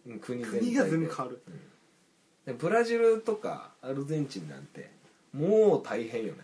[0.07, 0.61] うん国全体で。
[0.61, 1.43] 国が全部変わる。
[2.47, 4.91] でブラジルとかアルゼンチンなんて
[5.33, 6.39] もう大変よね。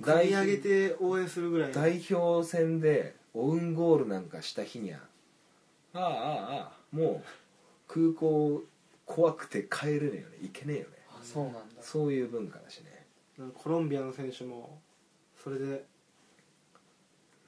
[0.00, 5.00] 上げて応援するぐらい代表戦でオウンゴールなんかした日には
[5.94, 7.24] ああああもう
[7.86, 8.62] 空港
[9.06, 10.38] 怖くて帰れねえよね。
[10.42, 10.88] 行けねえよね。
[11.10, 11.60] あそうなんだ。
[11.80, 13.06] そういう文化だしね。
[13.54, 14.78] コロンビアの選手も
[15.42, 15.84] それで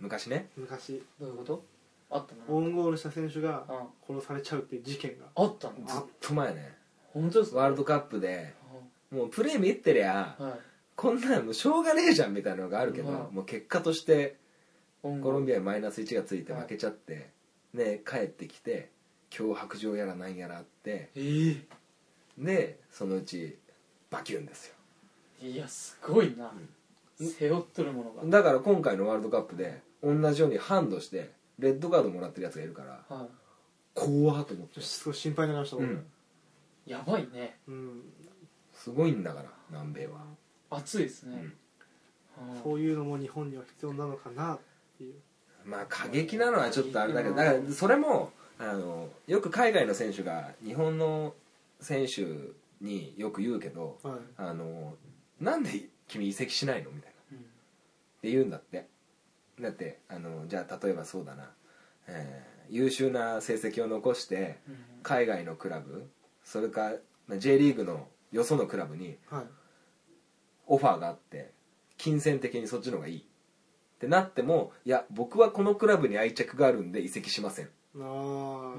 [0.01, 0.49] 昔ね。
[0.57, 1.03] 昔。
[1.21, 1.65] どういうこと？
[2.11, 3.65] あったオウのンゴールした選手が
[4.09, 4.17] うん。
[4.17, 5.27] 殺されちゃうっていう事件が。
[5.35, 5.75] あったの？
[5.87, 6.77] ずっと前ね。
[7.13, 7.59] 本当ですか？
[7.59, 8.55] ワールドカップで。
[9.11, 10.53] もうプレー見てりゃはい。
[10.95, 13.35] こんなんもうしょうがねえじゃんみたいなのがあるけど、うん。
[13.35, 14.37] もう結果として
[15.03, 17.31] ココロンビアにマイナス1がついて負けちゃって、
[17.77, 18.91] ね帰ってきて
[19.31, 21.57] 脅迫状やらなんやらあってえ
[22.39, 23.57] でそのうち
[24.11, 24.75] バキュンですよ。
[25.43, 26.53] えいやすごいな。
[27.21, 27.29] うん。
[27.29, 28.25] 背負っとるものが。
[28.25, 33.27] だから今回のワールドカップで同じようにハンドしてレッドカードもらってるやつがいるからは
[33.95, 34.81] 怖っと思って。
[34.81, 36.07] すごい心配になりました僕うん。
[36.87, 37.57] いやばいね。
[37.67, 38.03] うん。
[38.75, 40.21] すごいんだから南米は。
[40.71, 41.55] 熱いですね。
[42.37, 44.59] はそういうのも日本には必要なのかなっ
[44.99, 45.15] ていう
[45.67, 51.35] まあ過激なのはちょっとあれだけどだからそれもあのよく海外の選手が日本の
[51.81, 52.25] 選手
[52.81, 54.19] によく言うけどはい。
[54.37, 54.95] あの
[55.41, 55.71] なんで
[56.09, 56.91] 君移籍しないの？
[56.91, 57.17] みたいな。
[57.33, 57.39] うん。
[57.39, 57.43] っ
[58.23, 58.87] て言うんだって。
[59.61, 61.51] だってあのじゃあ例えばそうだな、
[62.07, 64.77] えー優秀な成績を残してうん。
[65.03, 66.09] 海外のクラブ
[66.45, 66.93] それか
[67.29, 69.45] まあ J リーグのよそのクラブにはい。
[70.67, 71.53] オファーがあって
[71.97, 73.25] 金銭的にそっちの方がいい
[73.97, 77.69] ってなってもいや僕はこのクラブに愛着があるんで移籍しません。
[77.99, 78.75] あ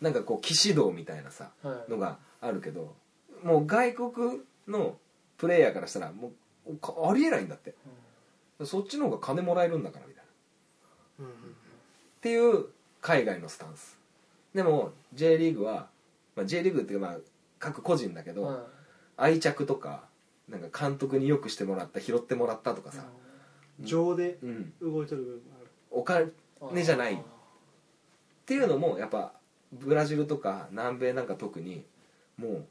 [0.00, 1.90] なんかこう騎士道みたいなさはい。
[1.90, 2.94] のがあるけど
[3.42, 4.12] もう外国
[4.68, 4.96] の
[5.38, 6.32] プレイヤーからしたらも
[6.68, 7.74] うかありえないんだって。
[8.64, 10.24] そっちの方が金もらえるんだからみたい
[11.20, 11.26] な。
[11.26, 11.32] あうん。
[11.32, 11.32] っ
[12.22, 12.66] ていう
[13.02, 13.98] 海外のスタンス。
[14.54, 15.88] でも J リーグは、
[16.34, 17.18] まあ、J リーグっていうかまあ
[17.58, 18.66] 各個人だけど、は
[19.18, 20.04] 愛着とか
[20.48, 23.04] なんか監督によくしてもらった拾ってもらったとかいさ、
[23.80, 26.34] 情でうん、動いてる部分がある。
[26.60, 27.14] お金じゃない。
[27.14, 27.18] っ
[28.46, 29.32] ていうのもやっぱ
[29.72, 31.84] ブラジルとか南米なんか特に
[32.36, 32.66] もう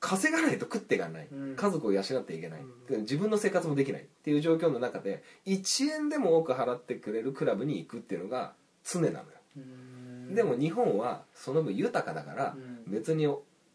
[0.00, 1.56] 稼がないと食っていかない、うん。
[1.56, 2.86] 家族を養っていけない、うん。
[2.86, 4.02] で自分の生活もできない。
[4.02, 9.24] っていう状況の中で1円でも多く払ってくれるクラブに行くっていうのが常なのよ、
[9.56, 10.34] うん。
[10.34, 12.92] でも日本はその分豊かだからうん。
[12.92, 13.26] 別に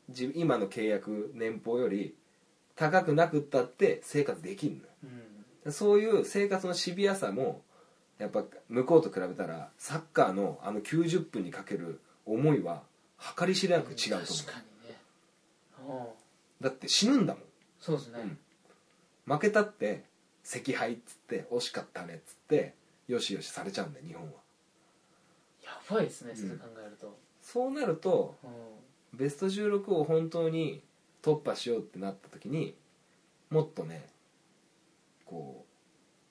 [0.09, 2.15] 自今の契約年俸より
[2.75, 4.85] 高くなくったって生活できるのよ。
[5.03, 5.38] うん
[5.69, 7.61] そういう生活のシビアさも
[8.17, 12.83] やっぱ向こうと比べたらサッカーのあの90分にかける思いは
[13.37, 14.27] 計り知れなく違うと思う。
[14.27, 14.97] 確かにね。
[15.87, 16.07] うん。
[16.61, 17.43] だって死ぬんだもん。
[17.79, 18.37] そうですね、
[19.25, 20.03] 負けたって
[20.43, 22.73] 惜敗っつって惜しかったねっつって
[23.07, 24.31] よしよしされちゃうんだよ日本は。
[25.63, 26.37] やばいですね、うん。
[26.37, 29.17] そう考えると、そうなるとうん。
[29.17, 30.81] ベスト16を本当に
[31.21, 32.75] 突破しようってなった時に
[33.49, 34.07] もっとね
[35.29, 35.65] こ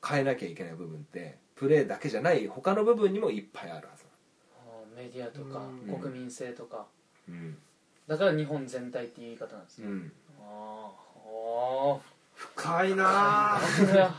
[0.03, 4.05] う変えなきゃいけない部分ってプレーだけじゃない他の部分にもいっぱいあるはず
[4.99, 6.01] メディアとかうん。
[6.01, 6.87] 国民性とか。
[7.29, 7.57] うん、
[8.09, 12.01] だから日本全体っていう言い方なんですね、うん、あーあ
[12.35, 14.15] 深いなああそれは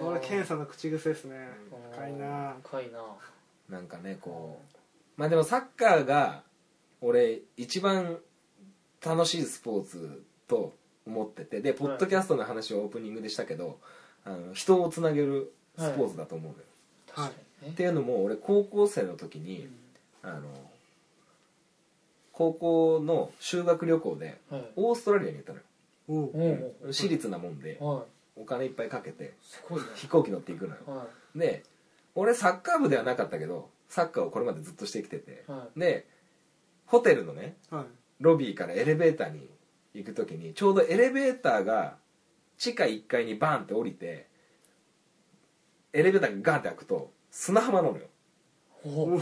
[0.00, 1.36] 俺ケンさんの口癖ですね。
[1.70, 2.98] うん深いなあ深いな
[3.70, 4.80] なんかねこう
[5.16, 6.42] まあでもサッカーが
[7.00, 8.18] 俺一番
[9.04, 10.74] 楽しいスポーツと
[11.06, 11.60] 思ってて。
[11.60, 13.78] でポッドキャストの話をオープニングでしたけど、
[14.24, 16.64] あの人をつなげるスポーツだと思うのよ、
[17.14, 17.72] 確かにね。
[17.72, 19.68] っていうのも俺高校生の時に、
[20.22, 20.42] あの
[22.32, 24.64] 高校の修学旅行ではい。
[24.76, 25.64] オーストラリアに行ったのよ。
[26.08, 26.30] おう。
[26.34, 28.40] おお私立なもんではい。
[28.40, 29.30] お金いっぱいかけてね。
[29.94, 30.80] 飛行機乗って行くのよ。
[30.86, 31.62] はで
[32.16, 35.44] 俺サッカー部ではなかったけどサッカーをこれまでずっとしてきてて。
[35.48, 35.50] い。
[35.50, 36.06] はで
[36.86, 37.84] ホテルのねはい。
[38.20, 39.48] ロビーからエレベーターに
[39.94, 41.96] 行く時にちょうどエレベーターが
[42.58, 44.26] 地下1階にバーンって降りて
[45.92, 48.04] エレベーターがガーンって開くと砂浜なのよ。
[48.84, 49.18] もう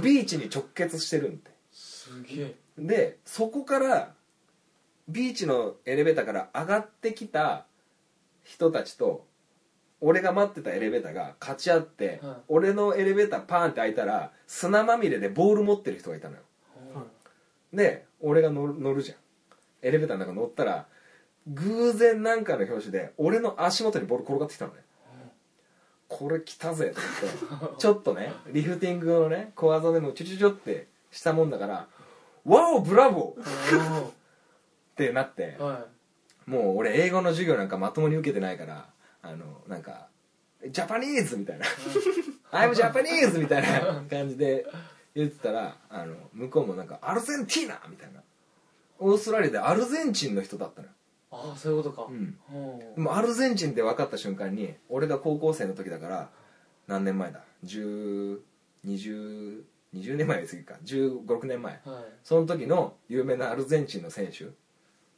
[0.00, 2.54] ビーチに直結してるんですげえ。
[2.78, 4.14] でそこから
[5.08, 7.66] ビーチのエレベーターから上がってきた
[8.44, 9.26] 人たちと
[10.00, 12.36] 俺が待ってたエレベーターが勝ち合って、はい。
[12.48, 16.42] 俺のエレベーターパーンって開いたら砂まみれでボール持ってる人がいたのよ。
[17.72, 19.18] で俺が乗る乗るじゃん
[19.82, 20.86] エレベーターの中乗ったら
[21.48, 24.78] 偶然なんかの拍子で俺の足元にボール転がってきたのね
[26.08, 27.00] これ来たぜと
[27.56, 31.86] 思ってちょっとねリフティングのね小技でもチュチュチュってしたもんだから
[32.44, 34.12] 「ワオブラボー!」っ
[34.94, 35.86] てなっておは
[36.46, 38.88] もう俺英語の授業なんかまともに受けてないから
[39.22, 40.08] あのなんか
[40.68, 41.64] 「ジャパニーズ!」みたいな
[42.52, 44.66] 「I'm Japanese!」みたいな感じで
[45.14, 48.21] 言ってたらあの向こうもなんか「アルゼンティーナ!」みたいな
[49.02, 50.94] オーストラリアでアルゼンチンの人だったのよ。
[51.30, 52.06] ああそういうことか。
[52.10, 52.38] うん。
[52.52, 56.30] おでもアルゼンチンって分かった瞬間に俺が高校生の時だから
[56.86, 59.62] 何年前だ？1020
[59.94, 61.72] 20年前より過ぎか？1 5 6年前。
[61.72, 62.04] はい。
[62.22, 64.46] その時の有名なアルゼンチンの選手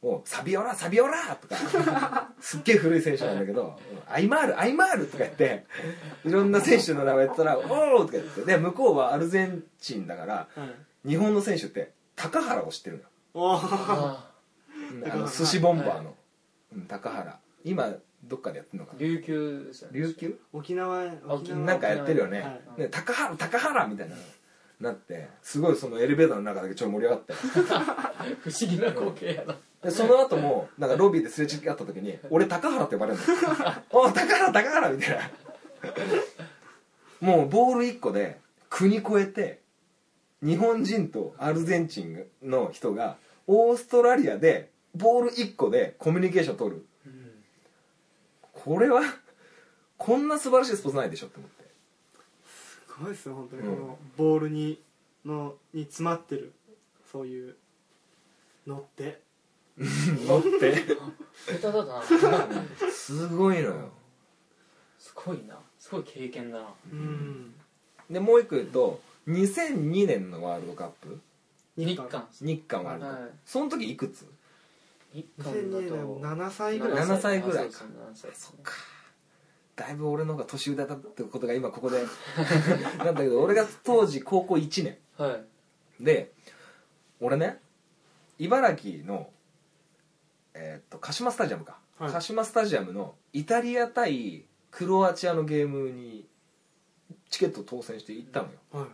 [0.05, 1.35] をサビオラサビオラ!
[1.35, 1.55] とか
[2.39, 5.65] すっげえ古い選手なんだけどアイマールアイマールとか言って
[6.25, 7.61] いろんな選手の名前言ったら「お
[7.97, 8.41] お!」とか言って。
[8.43, 10.65] で向こうはアルゼンチンだからは
[11.05, 11.09] い。
[11.09, 14.29] 日本の選手って高原を知ってるのよおおあ
[14.93, 15.11] うん。
[15.11, 16.15] あの寿司ボンバーの、
[16.73, 17.39] うん高原。
[17.63, 17.93] 今
[18.23, 18.97] どっかでやってんのかな。
[18.97, 19.99] あ琉球ですよね。
[19.99, 20.39] 琉球？
[20.53, 21.65] 沖縄沖縄。
[21.65, 22.81] なんかやってるよね,、はい。
[22.81, 24.15] ね高原高原みたいな
[24.79, 27.33] なってすごいそのエレベーターの中だけちょっと盛り上がって。
[28.41, 29.55] 不思議な光景やな。
[29.83, 33.23] でその後もなんかロビーですれ違った時に俺高原って呼ばれるの。
[33.91, 35.31] お高原高原みたいな。
[37.21, 39.61] もうボール1個で国越えて
[40.41, 46.85] 日本人とアルゼンチンの人がオーストラリアでボール1個でコミュニケーション取る。
[47.05, 47.15] うん
[48.51, 49.01] これは
[49.97, 51.65] こんな素晴らしいスポーツないでしょって思って。
[52.45, 53.61] すごいですよ本当に。
[53.61, 53.75] うん。
[53.75, 54.79] このボールに
[55.23, 56.53] のに詰まってる。
[57.11, 57.55] そういう
[58.65, 59.21] のって。
[59.77, 60.73] 乗って。
[61.45, 62.01] 下手だな。
[62.91, 63.91] すごいのよ。
[64.97, 65.59] すごいな。
[65.79, 66.73] すごい経験だな。
[66.91, 67.53] うん。
[68.09, 71.19] でもう一個言うと2002年のワールドカップ
[71.77, 72.27] 日韓。
[72.41, 73.31] 日韓ワールドカップ、はい。
[73.45, 74.25] その時いくつ？
[75.13, 77.05] 日韓だ2002年と7歳ぐらい。
[77.05, 77.41] 7歳。
[77.41, 77.85] ぐらいか。
[77.85, 78.59] あそうです7歳ですね
[79.75, 82.01] だいぶ俺の方が年上だったってことが今ここで。
[82.99, 84.97] なんだけど俺が当時高校1年。
[85.17, 85.33] は
[85.99, 86.03] い。
[86.03, 86.33] で
[87.19, 87.61] 俺ね
[88.39, 89.29] 茨城の
[90.53, 92.11] えーっと鹿島スタジアムか、はい。
[92.11, 96.27] 鹿島スタジアムのイタリア対クロアチアのゲームに
[97.29, 98.59] チケット当選して行ったのよ。
[98.71, 98.87] はい。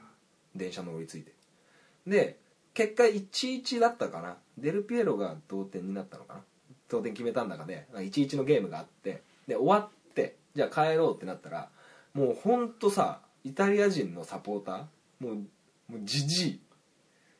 [0.58, 1.34] 電車乗り継いで。
[2.08, 2.40] で
[2.74, 4.38] 結果1-1だったかな。
[4.58, 6.40] デルピエロが同点になったのかな。
[6.90, 9.22] 同点決めたんだかで1-1のゲームがあって。
[9.48, 11.70] で終わってじゃあ帰ろうってなったら
[12.14, 14.78] もうほんとさイタリア人のサポーター
[15.20, 16.60] もうもうジジイ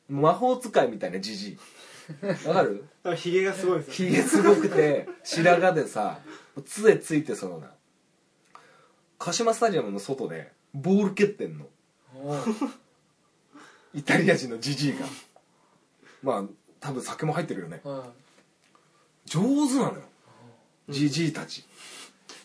[0.08, 2.84] 魔法使いみたいなジジイわかる？
[3.04, 6.18] あ ヒゲがすごいですよひげすごくて白髪でさ
[6.66, 7.72] 杖ついてそうな。
[9.18, 11.66] 鹿島スタジアムの外でボール蹴ってんの
[13.94, 15.06] イタリア人のジジイが。
[16.22, 16.44] まあ
[16.80, 17.80] 多分酒も入ってるよね。
[17.84, 18.04] は
[19.26, 20.02] 上手なのよ。
[20.88, 21.64] ジジイたち。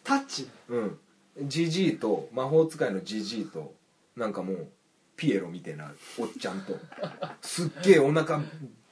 [0.04, 0.50] タッチ。
[0.70, 1.00] うん。
[1.44, 3.74] ジジイと魔法使いのジジイと
[4.16, 4.68] なんかもう
[5.16, 6.78] ピエロみたいなおっちゃんと
[7.42, 8.40] すっげえお腹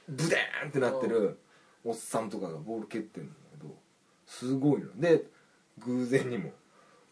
[0.08, 1.38] ブデーンってなってる
[1.84, 3.74] おっさんとかがボール蹴ってるんだけど
[4.26, 4.98] すごいの。
[5.00, 5.24] で
[5.78, 6.52] 偶然にも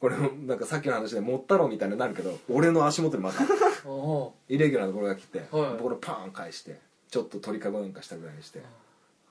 [0.01, 3.43] これもなんかさっきの話でもったろうみたいになるけど俺の足元にまた
[4.49, 5.49] イレギュラーなボールが来て、はい。
[5.51, 6.79] ボールパーン返して
[7.11, 8.61] ちょっと鳥かごなんかしたぐらいにして。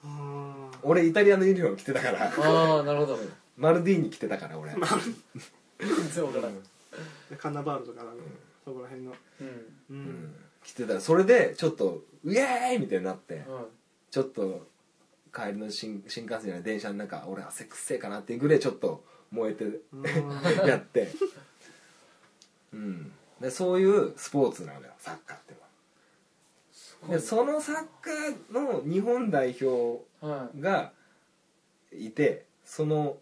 [0.06, 3.18] あ俺イタリアのユニフォーム着てたからーああなるほど。
[3.58, 4.82] マルディーニ着てたから俺、全
[6.12, 6.52] 然わからん。
[6.52, 8.12] あカンナバールとかの
[8.66, 9.14] そこら辺の。
[9.42, 9.48] うん。
[9.48, 9.52] う
[9.92, 10.00] うん。
[10.26, 13.66] ん、着てたらそれでちょっとウェーイみたいになってはい
[14.12, 14.68] ちょっと
[15.34, 19.04] 帰りの新新幹線じゃない電車の中俺汗くっせえかなっていうぐらいちょっと
[19.34, 20.68] 燃えてうん。
[20.68, 21.12] やって。
[22.74, 23.12] うん。
[23.42, 27.18] でそういうスポーツなのよサッカーってのは。
[27.18, 30.62] でそのサッカーの日本代表はい。
[30.62, 30.94] が
[31.92, 33.18] いてその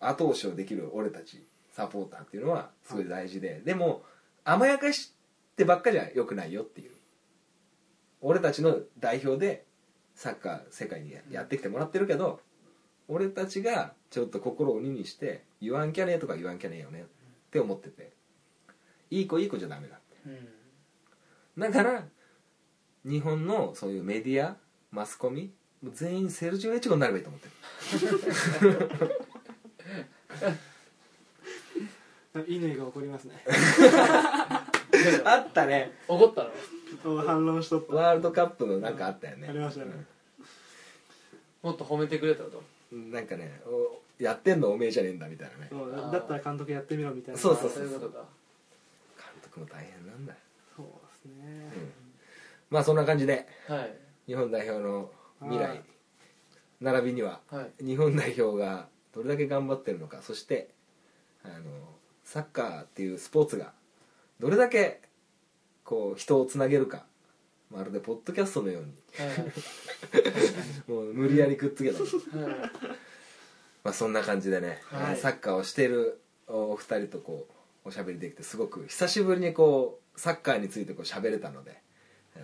[0.00, 4.02] 後押しをできる俺たちサポーターっていうのはすごい大事で、でも
[4.44, 5.12] 甘やかし
[5.56, 6.92] てばっかじゃよくないよっていう。
[8.20, 9.64] 俺たちの代表で
[10.14, 12.40] サッカー世界にややってきてもらってるけど
[13.08, 17.04] 俺たちがちょっと心を鬼にして言わんきゃねえとか言わんきゃねえよねっ
[17.50, 18.12] て思ってて。
[19.10, 19.98] いい子いい子じゃダメだ。
[20.26, 20.48] うん
[21.56, 22.02] だから
[23.04, 24.56] 日本のそういうメディア
[24.90, 27.52] マスコミもう全員セルジオ・エチゴになればいいと思ってる。
[32.32, 33.44] 乾が怒りますね。
[35.24, 35.92] あったね。
[36.08, 36.50] 怒った
[37.08, 37.22] の？
[37.22, 37.94] 反論しとった。
[37.94, 39.46] ワールドカップのなんかあったよね。
[39.48, 39.92] ありましたね
[41.62, 42.60] もっと褒めてくれたとう？
[42.60, 42.64] ん
[42.94, 45.68] なんかねおやってんのおめえじゃねえんだみたいなね。
[45.70, 47.40] そうだだったら監督やってみろみたいな。
[47.40, 47.84] そうそうあそう。
[47.84, 48.24] いうことか。
[49.16, 50.34] 監督も大変なんだ
[50.76, 50.90] そうで
[51.22, 51.70] すね。
[52.70, 53.94] まあそんな感じではい。
[54.26, 55.82] 日本代表の未来はい。
[56.80, 57.84] 並びにははい。
[57.84, 60.70] 日本代表がどれだけ頑張ってるのかそして
[61.44, 61.54] あの
[62.24, 63.72] サッカーっていうスポーツが
[64.40, 65.00] どれだけ
[65.84, 67.04] こう人をつなげるか
[67.74, 68.92] まるでポッドキャストのように。
[69.18, 70.90] はい。
[70.90, 72.10] もう無理やりくっつけた、はい。
[73.82, 75.16] まあ、そんな感じでね、はい。
[75.16, 77.48] サッカーをしているお二人とこ
[77.84, 81.80] うおしゃべりできてすごく久しぶりにこうサッカーについてこう喋れたので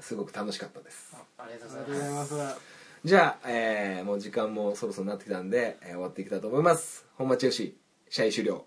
[0.00, 1.14] すごく楽しかったです。
[1.38, 2.34] ありがとあうございます。
[3.04, 7.06] じゃあ、えーもう時間もそろそろなってきたんで、えー終わっていきたいと思います。
[7.14, 7.76] 本町 FC
[8.08, 8.66] 試合終了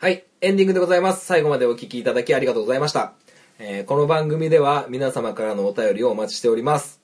[0.00, 1.26] はい、エンディングでございます。
[1.26, 3.12] 最後までお聞きいただきありがとうございました。
[3.58, 7.02] えーこの番組では皆様からのお便りをお待ちしております。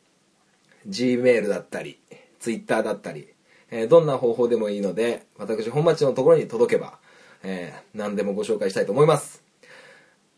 [0.88, 1.98] Gmail だったり、
[2.40, 3.28] Twitter だったり、
[3.70, 6.98] えーどんな方法でもいいので、私本町のところに届けば、
[7.42, 9.42] えー何でもご紹介したいと思います。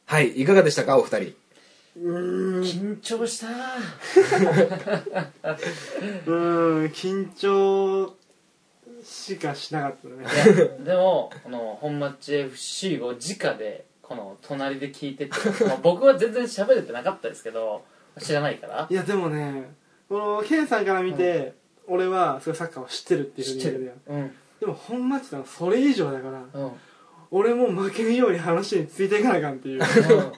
[0.07, 1.37] はい、いかがでしたか、お二人？
[1.97, 8.15] 緊張した うーん緊張
[9.03, 10.24] しかしなかったね。
[10.84, 17.84] でもこの本町 FC を直でこの隣で聞いてて、まあ 僕は全然喋れてなかったですけど
[18.18, 18.86] 知らないから。
[18.88, 19.70] いやでもね
[20.09, 21.53] このケンさんから見て、
[21.86, 24.18] 俺はすごいサッカーを知ってるっていうふうに言えるやん。
[24.18, 24.36] うん。
[24.61, 26.72] でも本町さんはそれ以上だからうん。
[27.30, 29.82] 俺も負けんように話についていかなあかんっていう。
[29.82, 30.32] うん。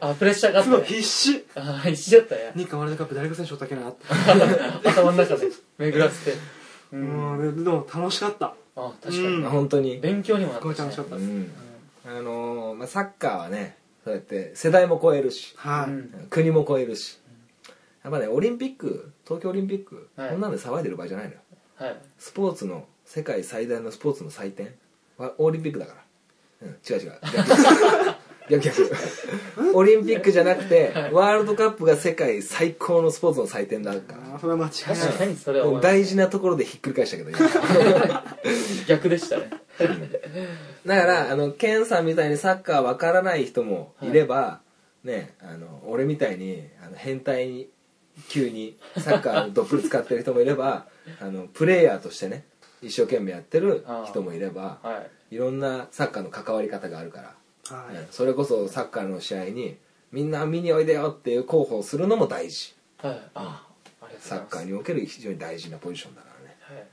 [0.00, 1.44] あプレッシャーがあっすごい必死。
[1.54, 4.04] あ一緒だったや日韓ワールドカップ誰が選手おったっけなって。
[4.88, 5.48] 頭の中で
[5.78, 6.36] 巡らせて
[6.92, 8.54] ううんんででも楽しかった。
[8.76, 9.50] あ確かに、うん。
[9.50, 9.98] 本当に。
[9.98, 11.50] 勉強にもなすごいったし、ね、楽しかったです、うん。
[12.04, 17.18] あのーまあ、サッカーはね、そうやって世代も超えるし、はい、うん国も超えるし、
[18.02, 20.30] やっぱね、オリンピック、東京オリンピック、はい。
[20.30, 21.40] こんなんで騒いでる場合じゃないのよ。
[21.76, 21.96] はい。
[22.18, 24.74] スポーツの世界最大のスポーツの祭典
[25.18, 25.94] はオリンピックだか
[26.62, 27.12] ら、うん、違う違う
[28.58, 28.82] 逆逆。
[29.56, 34.14] 逆オリンピックじゃなくてワールドカップが世界最高のスポーツの祭典だか。
[34.32, 35.08] らそれは間違いない。
[35.08, 37.38] 確かにそれは大事なところでひっくり返したけど今。
[38.86, 39.50] 逆でしたね。
[40.86, 44.10] だからあのケンさんみたいにサッカーわからない人もい。
[44.10, 44.60] れば、
[45.04, 47.68] ねあの俺みたいにあの変態に
[48.28, 50.86] 急にサッカーをどっぷり使ってる人もいれば
[51.20, 52.44] あのプレイヤーとしてね
[52.82, 55.34] 一生懸命やってる人もいればはい。
[55.34, 57.34] いろんなサッカーの関わり方があるから、
[57.68, 57.94] はい。
[57.94, 59.76] ねそれこそサッカーの試合に
[60.10, 62.74] みんな見においでよっていう広報をするのも大事。
[62.98, 63.20] はい。
[63.34, 63.66] あ
[64.00, 66.56] あサッカーにおける非常に大事なポジションだからね。
[66.60, 66.86] はい。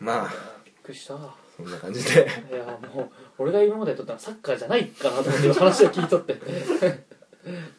[0.00, 0.32] まあ。
[0.64, 1.18] びっくりした。
[1.56, 2.28] そんな感じで。
[2.50, 6.38] いやもう俺が今まで撮ったのはサッカーじゃないかなと思って話を聞いとって。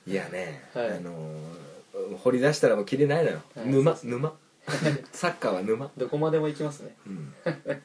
[0.08, 0.92] いやね、はい。
[0.92, 1.62] あのー
[2.24, 4.34] 掘り出したらもう切れないのよ、はい沼沼。
[5.12, 5.92] サッカーは沼。
[5.98, 6.96] どこまでも行きますね。
[7.06, 7.34] うん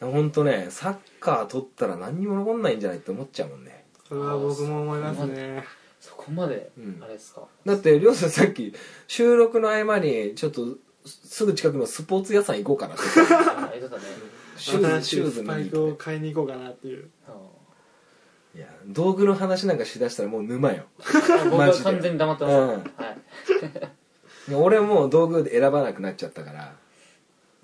[0.00, 3.84] 本当ねサッカー取ったら何にも残んないんじゃないって思っちゃうもんね。
[4.08, 5.64] それは僕も思いますね。
[6.00, 7.00] そこまでうん。
[7.02, 7.42] あれですか？
[7.66, 8.72] だってりょうさんさっき
[9.06, 13.02] 収録の合間にちょっとすぐ近くのスポーツ屋さん行こうかなって。
[13.14, 14.02] 言ってたあれだね。
[14.56, 17.08] シューズシューズパイ見に行こクを買いに行こうかなっていう。
[18.56, 20.84] いや道具の話なんかしだしたらもう沼よ。
[21.00, 22.68] あ僕は完全に黙ってます、うん。
[22.68, 22.76] は
[24.50, 24.54] い。
[24.54, 26.74] 俺もう道具で選ばなくなっちゃったから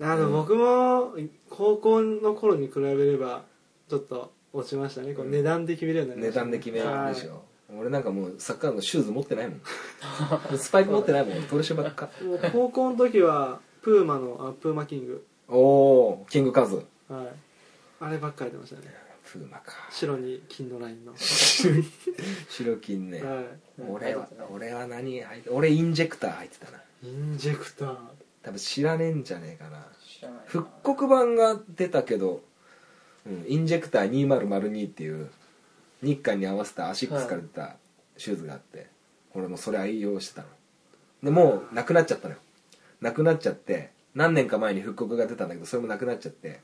[0.01, 1.15] あの僕も
[1.49, 3.43] 高校の頃に比べれば
[3.89, 5.13] ちょっと落ちましたね。
[5.13, 7.43] こう値段で決めるようになりま値した段で決めるはいでしょ
[7.77, 9.61] 俺なんかもうサッカーのシューズ持ってないもん。
[10.57, 11.43] スパイク持ってないもん。
[11.43, 15.25] トレシュばっかもう高校の時はプーマのあプーマキング。
[15.47, 16.85] おおキングカズ。
[17.09, 17.27] はい。
[17.99, 18.93] あればっかり出ましたね。
[19.25, 19.73] プーマか。
[19.89, 21.13] 白に金のラインの。
[22.49, 23.43] 白金ね、は
[23.89, 26.77] 俺は俺は何入って俺インジェクター入ってたな。
[26.77, 27.97] いインジェクター
[28.45, 29.87] 多分知らねえんじゃねえかな。
[30.07, 30.43] 知らないな。
[30.45, 32.43] 復刻版が出たけど、
[33.25, 35.31] うん、インジェクター2002っていう
[36.03, 37.77] 日韓に合わせたアシックスから出た
[38.17, 38.85] シューズがあって、
[39.33, 40.47] 俺もそれ愛用してたの。
[41.23, 42.39] でもうなくなっちゃったのよ。
[43.01, 46.61] なくなっちゃって何年か前に復刻が出たんだけどそれもなくなっちゃって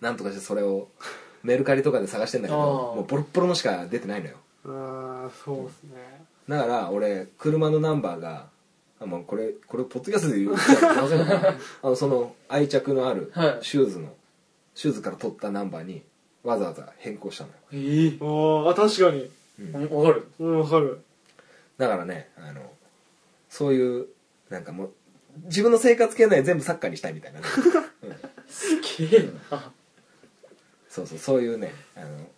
[0.00, 0.88] なんとかしてそれを
[1.42, 4.36] メルカリとかで探してんだけどあーもうボロッボロのしか出てないのよ。
[4.66, 6.24] ああそうですね。
[6.48, 8.48] だから俺車のナンバーが
[9.00, 13.64] あもうこれこれポッドキャストで言うじゃませんあのその愛着のあるはい。
[13.64, 14.12] シューズの、
[14.74, 16.02] シューズから取ったナンバーに
[16.42, 17.54] わざわざ変更したのよ。
[17.72, 18.70] えー。
[18.70, 19.30] あ確かに。
[19.90, 20.28] わかる。
[20.38, 21.00] うんわかる。
[21.78, 22.60] だからねあの
[23.48, 24.06] そういう
[24.50, 24.92] なんかもう
[25.46, 27.46] 自分の生活圏内全部サッカーにしたいみたいなね、
[28.04, 28.14] うん。
[28.48, 29.72] すげえな。
[30.88, 32.28] そうそうそういうねあの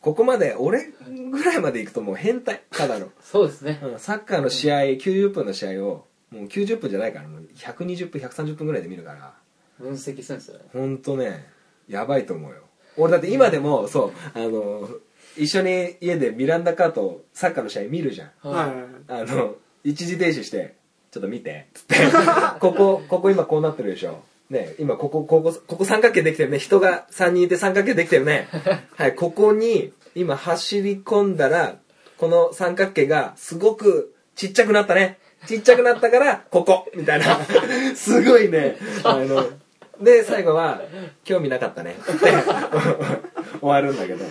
[0.00, 0.92] ここまで俺
[1.30, 3.80] ぐらいまで行くともう変態ただの、そうですね。
[3.82, 9.34] うんサッカーの試合90分の試合をもう90分じゃないからもう120分130分ぐらいで見るから。
[9.78, 10.64] 分析するんですよね。
[10.72, 11.46] ほんとね
[11.88, 12.62] やばいと思うよ。
[12.96, 14.88] 俺だって今でもそうあの
[15.36, 18.30] 一緒に家でミランダカートサッカーの試合見るじゃん。
[18.48, 18.66] は
[19.08, 19.28] いはい。
[19.28, 20.76] あの一時停止して
[21.10, 21.96] 「ちょっと見て」つって
[22.60, 26.58] 「ここここ今こうなってるでしょ」ね今ここここここ三角形できてるね。
[26.58, 28.48] 人が3人いて三角形できてるね。
[28.96, 31.76] はいここに今走り込んだら
[32.16, 35.18] この三角形がすごくちっちゃくなったね。
[35.46, 36.86] ちっちゃくなったからここ。
[36.94, 37.38] みたいな。
[37.94, 38.76] すごいね。
[39.04, 39.48] あの
[40.00, 40.80] で最後は
[41.24, 42.12] 「興味なかったね」っ て
[43.60, 44.24] 終わるんだけど。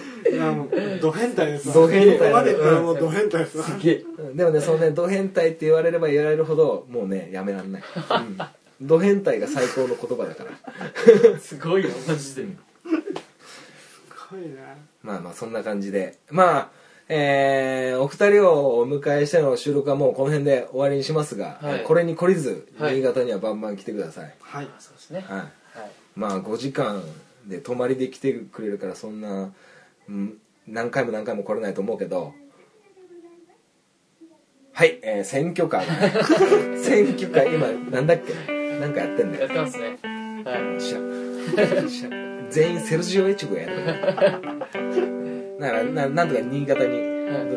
[1.01, 1.73] ド変態ですわ。
[1.73, 3.65] ド変態までもうド変態ですわ。
[3.67, 8.37] うんでもねそのねド変態って言われれば言われるほどもうねやめらんない、うん、
[8.81, 11.39] ド変態が最高の言葉だから。
[11.39, 12.41] すごいよマジで。
[12.43, 14.75] うんすごいな。
[15.03, 16.17] まあまあそんな感じで。
[16.29, 16.69] まあ
[17.09, 21.83] えーお二人をお迎えしての収録はもうこの辺で終わりにしますが、はい。
[21.83, 22.95] これに懲りずはい。
[22.95, 24.69] 新潟にはバンバン来てください、はい。
[24.79, 25.25] そうですね。
[25.27, 25.39] はい。
[25.39, 25.49] はい。
[26.15, 27.01] まあ5時間
[27.45, 29.53] で泊まりで来てくれるからそんな、
[30.09, 32.33] うん、何回も何回も来れないと思うけど。
[34.73, 38.56] はい、えー選挙カーが選挙カー今なんだっけ？
[38.79, 39.45] なんかやってんだよ。
[39.45, 39.97] やってますね。
[40.45, 40.81] はい。
[40.81, 40.99] しゃ
[41.89, 42.09] しゃ
[42.49, 43.75] 全員セルジオ・エチゴがやる
[45.59, 46.91] だからななんとか新潟に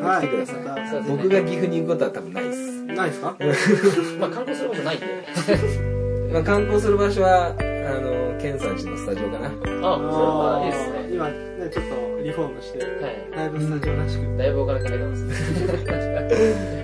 [0.00, 0.88] はい来てください、はい。
[0.88, 1.16] そうですね。
[1.16, 3.36] 僕が岐阜に行くことは多分ないです、ないですか？
[4.18, 5.06] まあ観光することないんで。
[6.32, 7.52] まあ、観光する場所はあ
[8.00, 9.46] のケンさんちのスタジオかな。
[9.48, 11.14] あそれはいいですね。
[11.14, 11.34] 今ね
[11.70, 12.90] ちょっとリフォームしてはい。
[13.36, 14.38] ライブスタジオらしく。
[14.38, 15.34] だいぶお金かけてますね。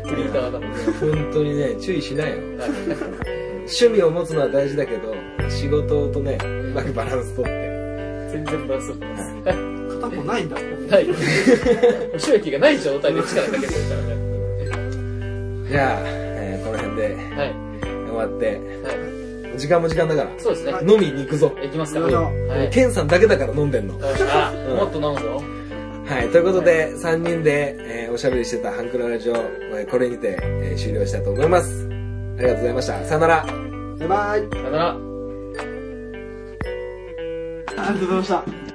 [0.05, 2.37] フリーターだもんね本当にね注意しないよ。
[2.37, 5.15] はい趣味を持つのは大事だけど
[5.51, 7.51] 仕事とねうまくバランスとって。
[8.33, 9.35] 全然バランス取ってます
[10.01, 10.57] 片方ないんだ。
[10.91, 11.07] ない。
[12.19, 15.69] 収益がない状態で力かけてるからね。
[15.69, 17.55] じゃあ、えーこの辺ではい。
[18.09, 19.59] 終わってはい。
[19.59, 20.73] 時間も時間だからそうですね。
[20.83, 22.01] 飲みに行くぞ、行きますか。
[22.01, 22.71] らはい。
[22.71, 23.95] ケンさんだけだから飲んでんの。
[24.03, 24.77] あうん。
[24.77, 25.43] もっと飲むぞ。
[26.07, 31.86] はい、ということで、3人で、えーおしゃべりしてたハンクララジオ、えーこれにて、えー終了したいと思います。
[32.39, 33.05] ありがとうございました。
[33.05, 33.67] さよなら。
[33.99, 34.95] バイバイさよならあ
[37.73, 38.66] りがとうございました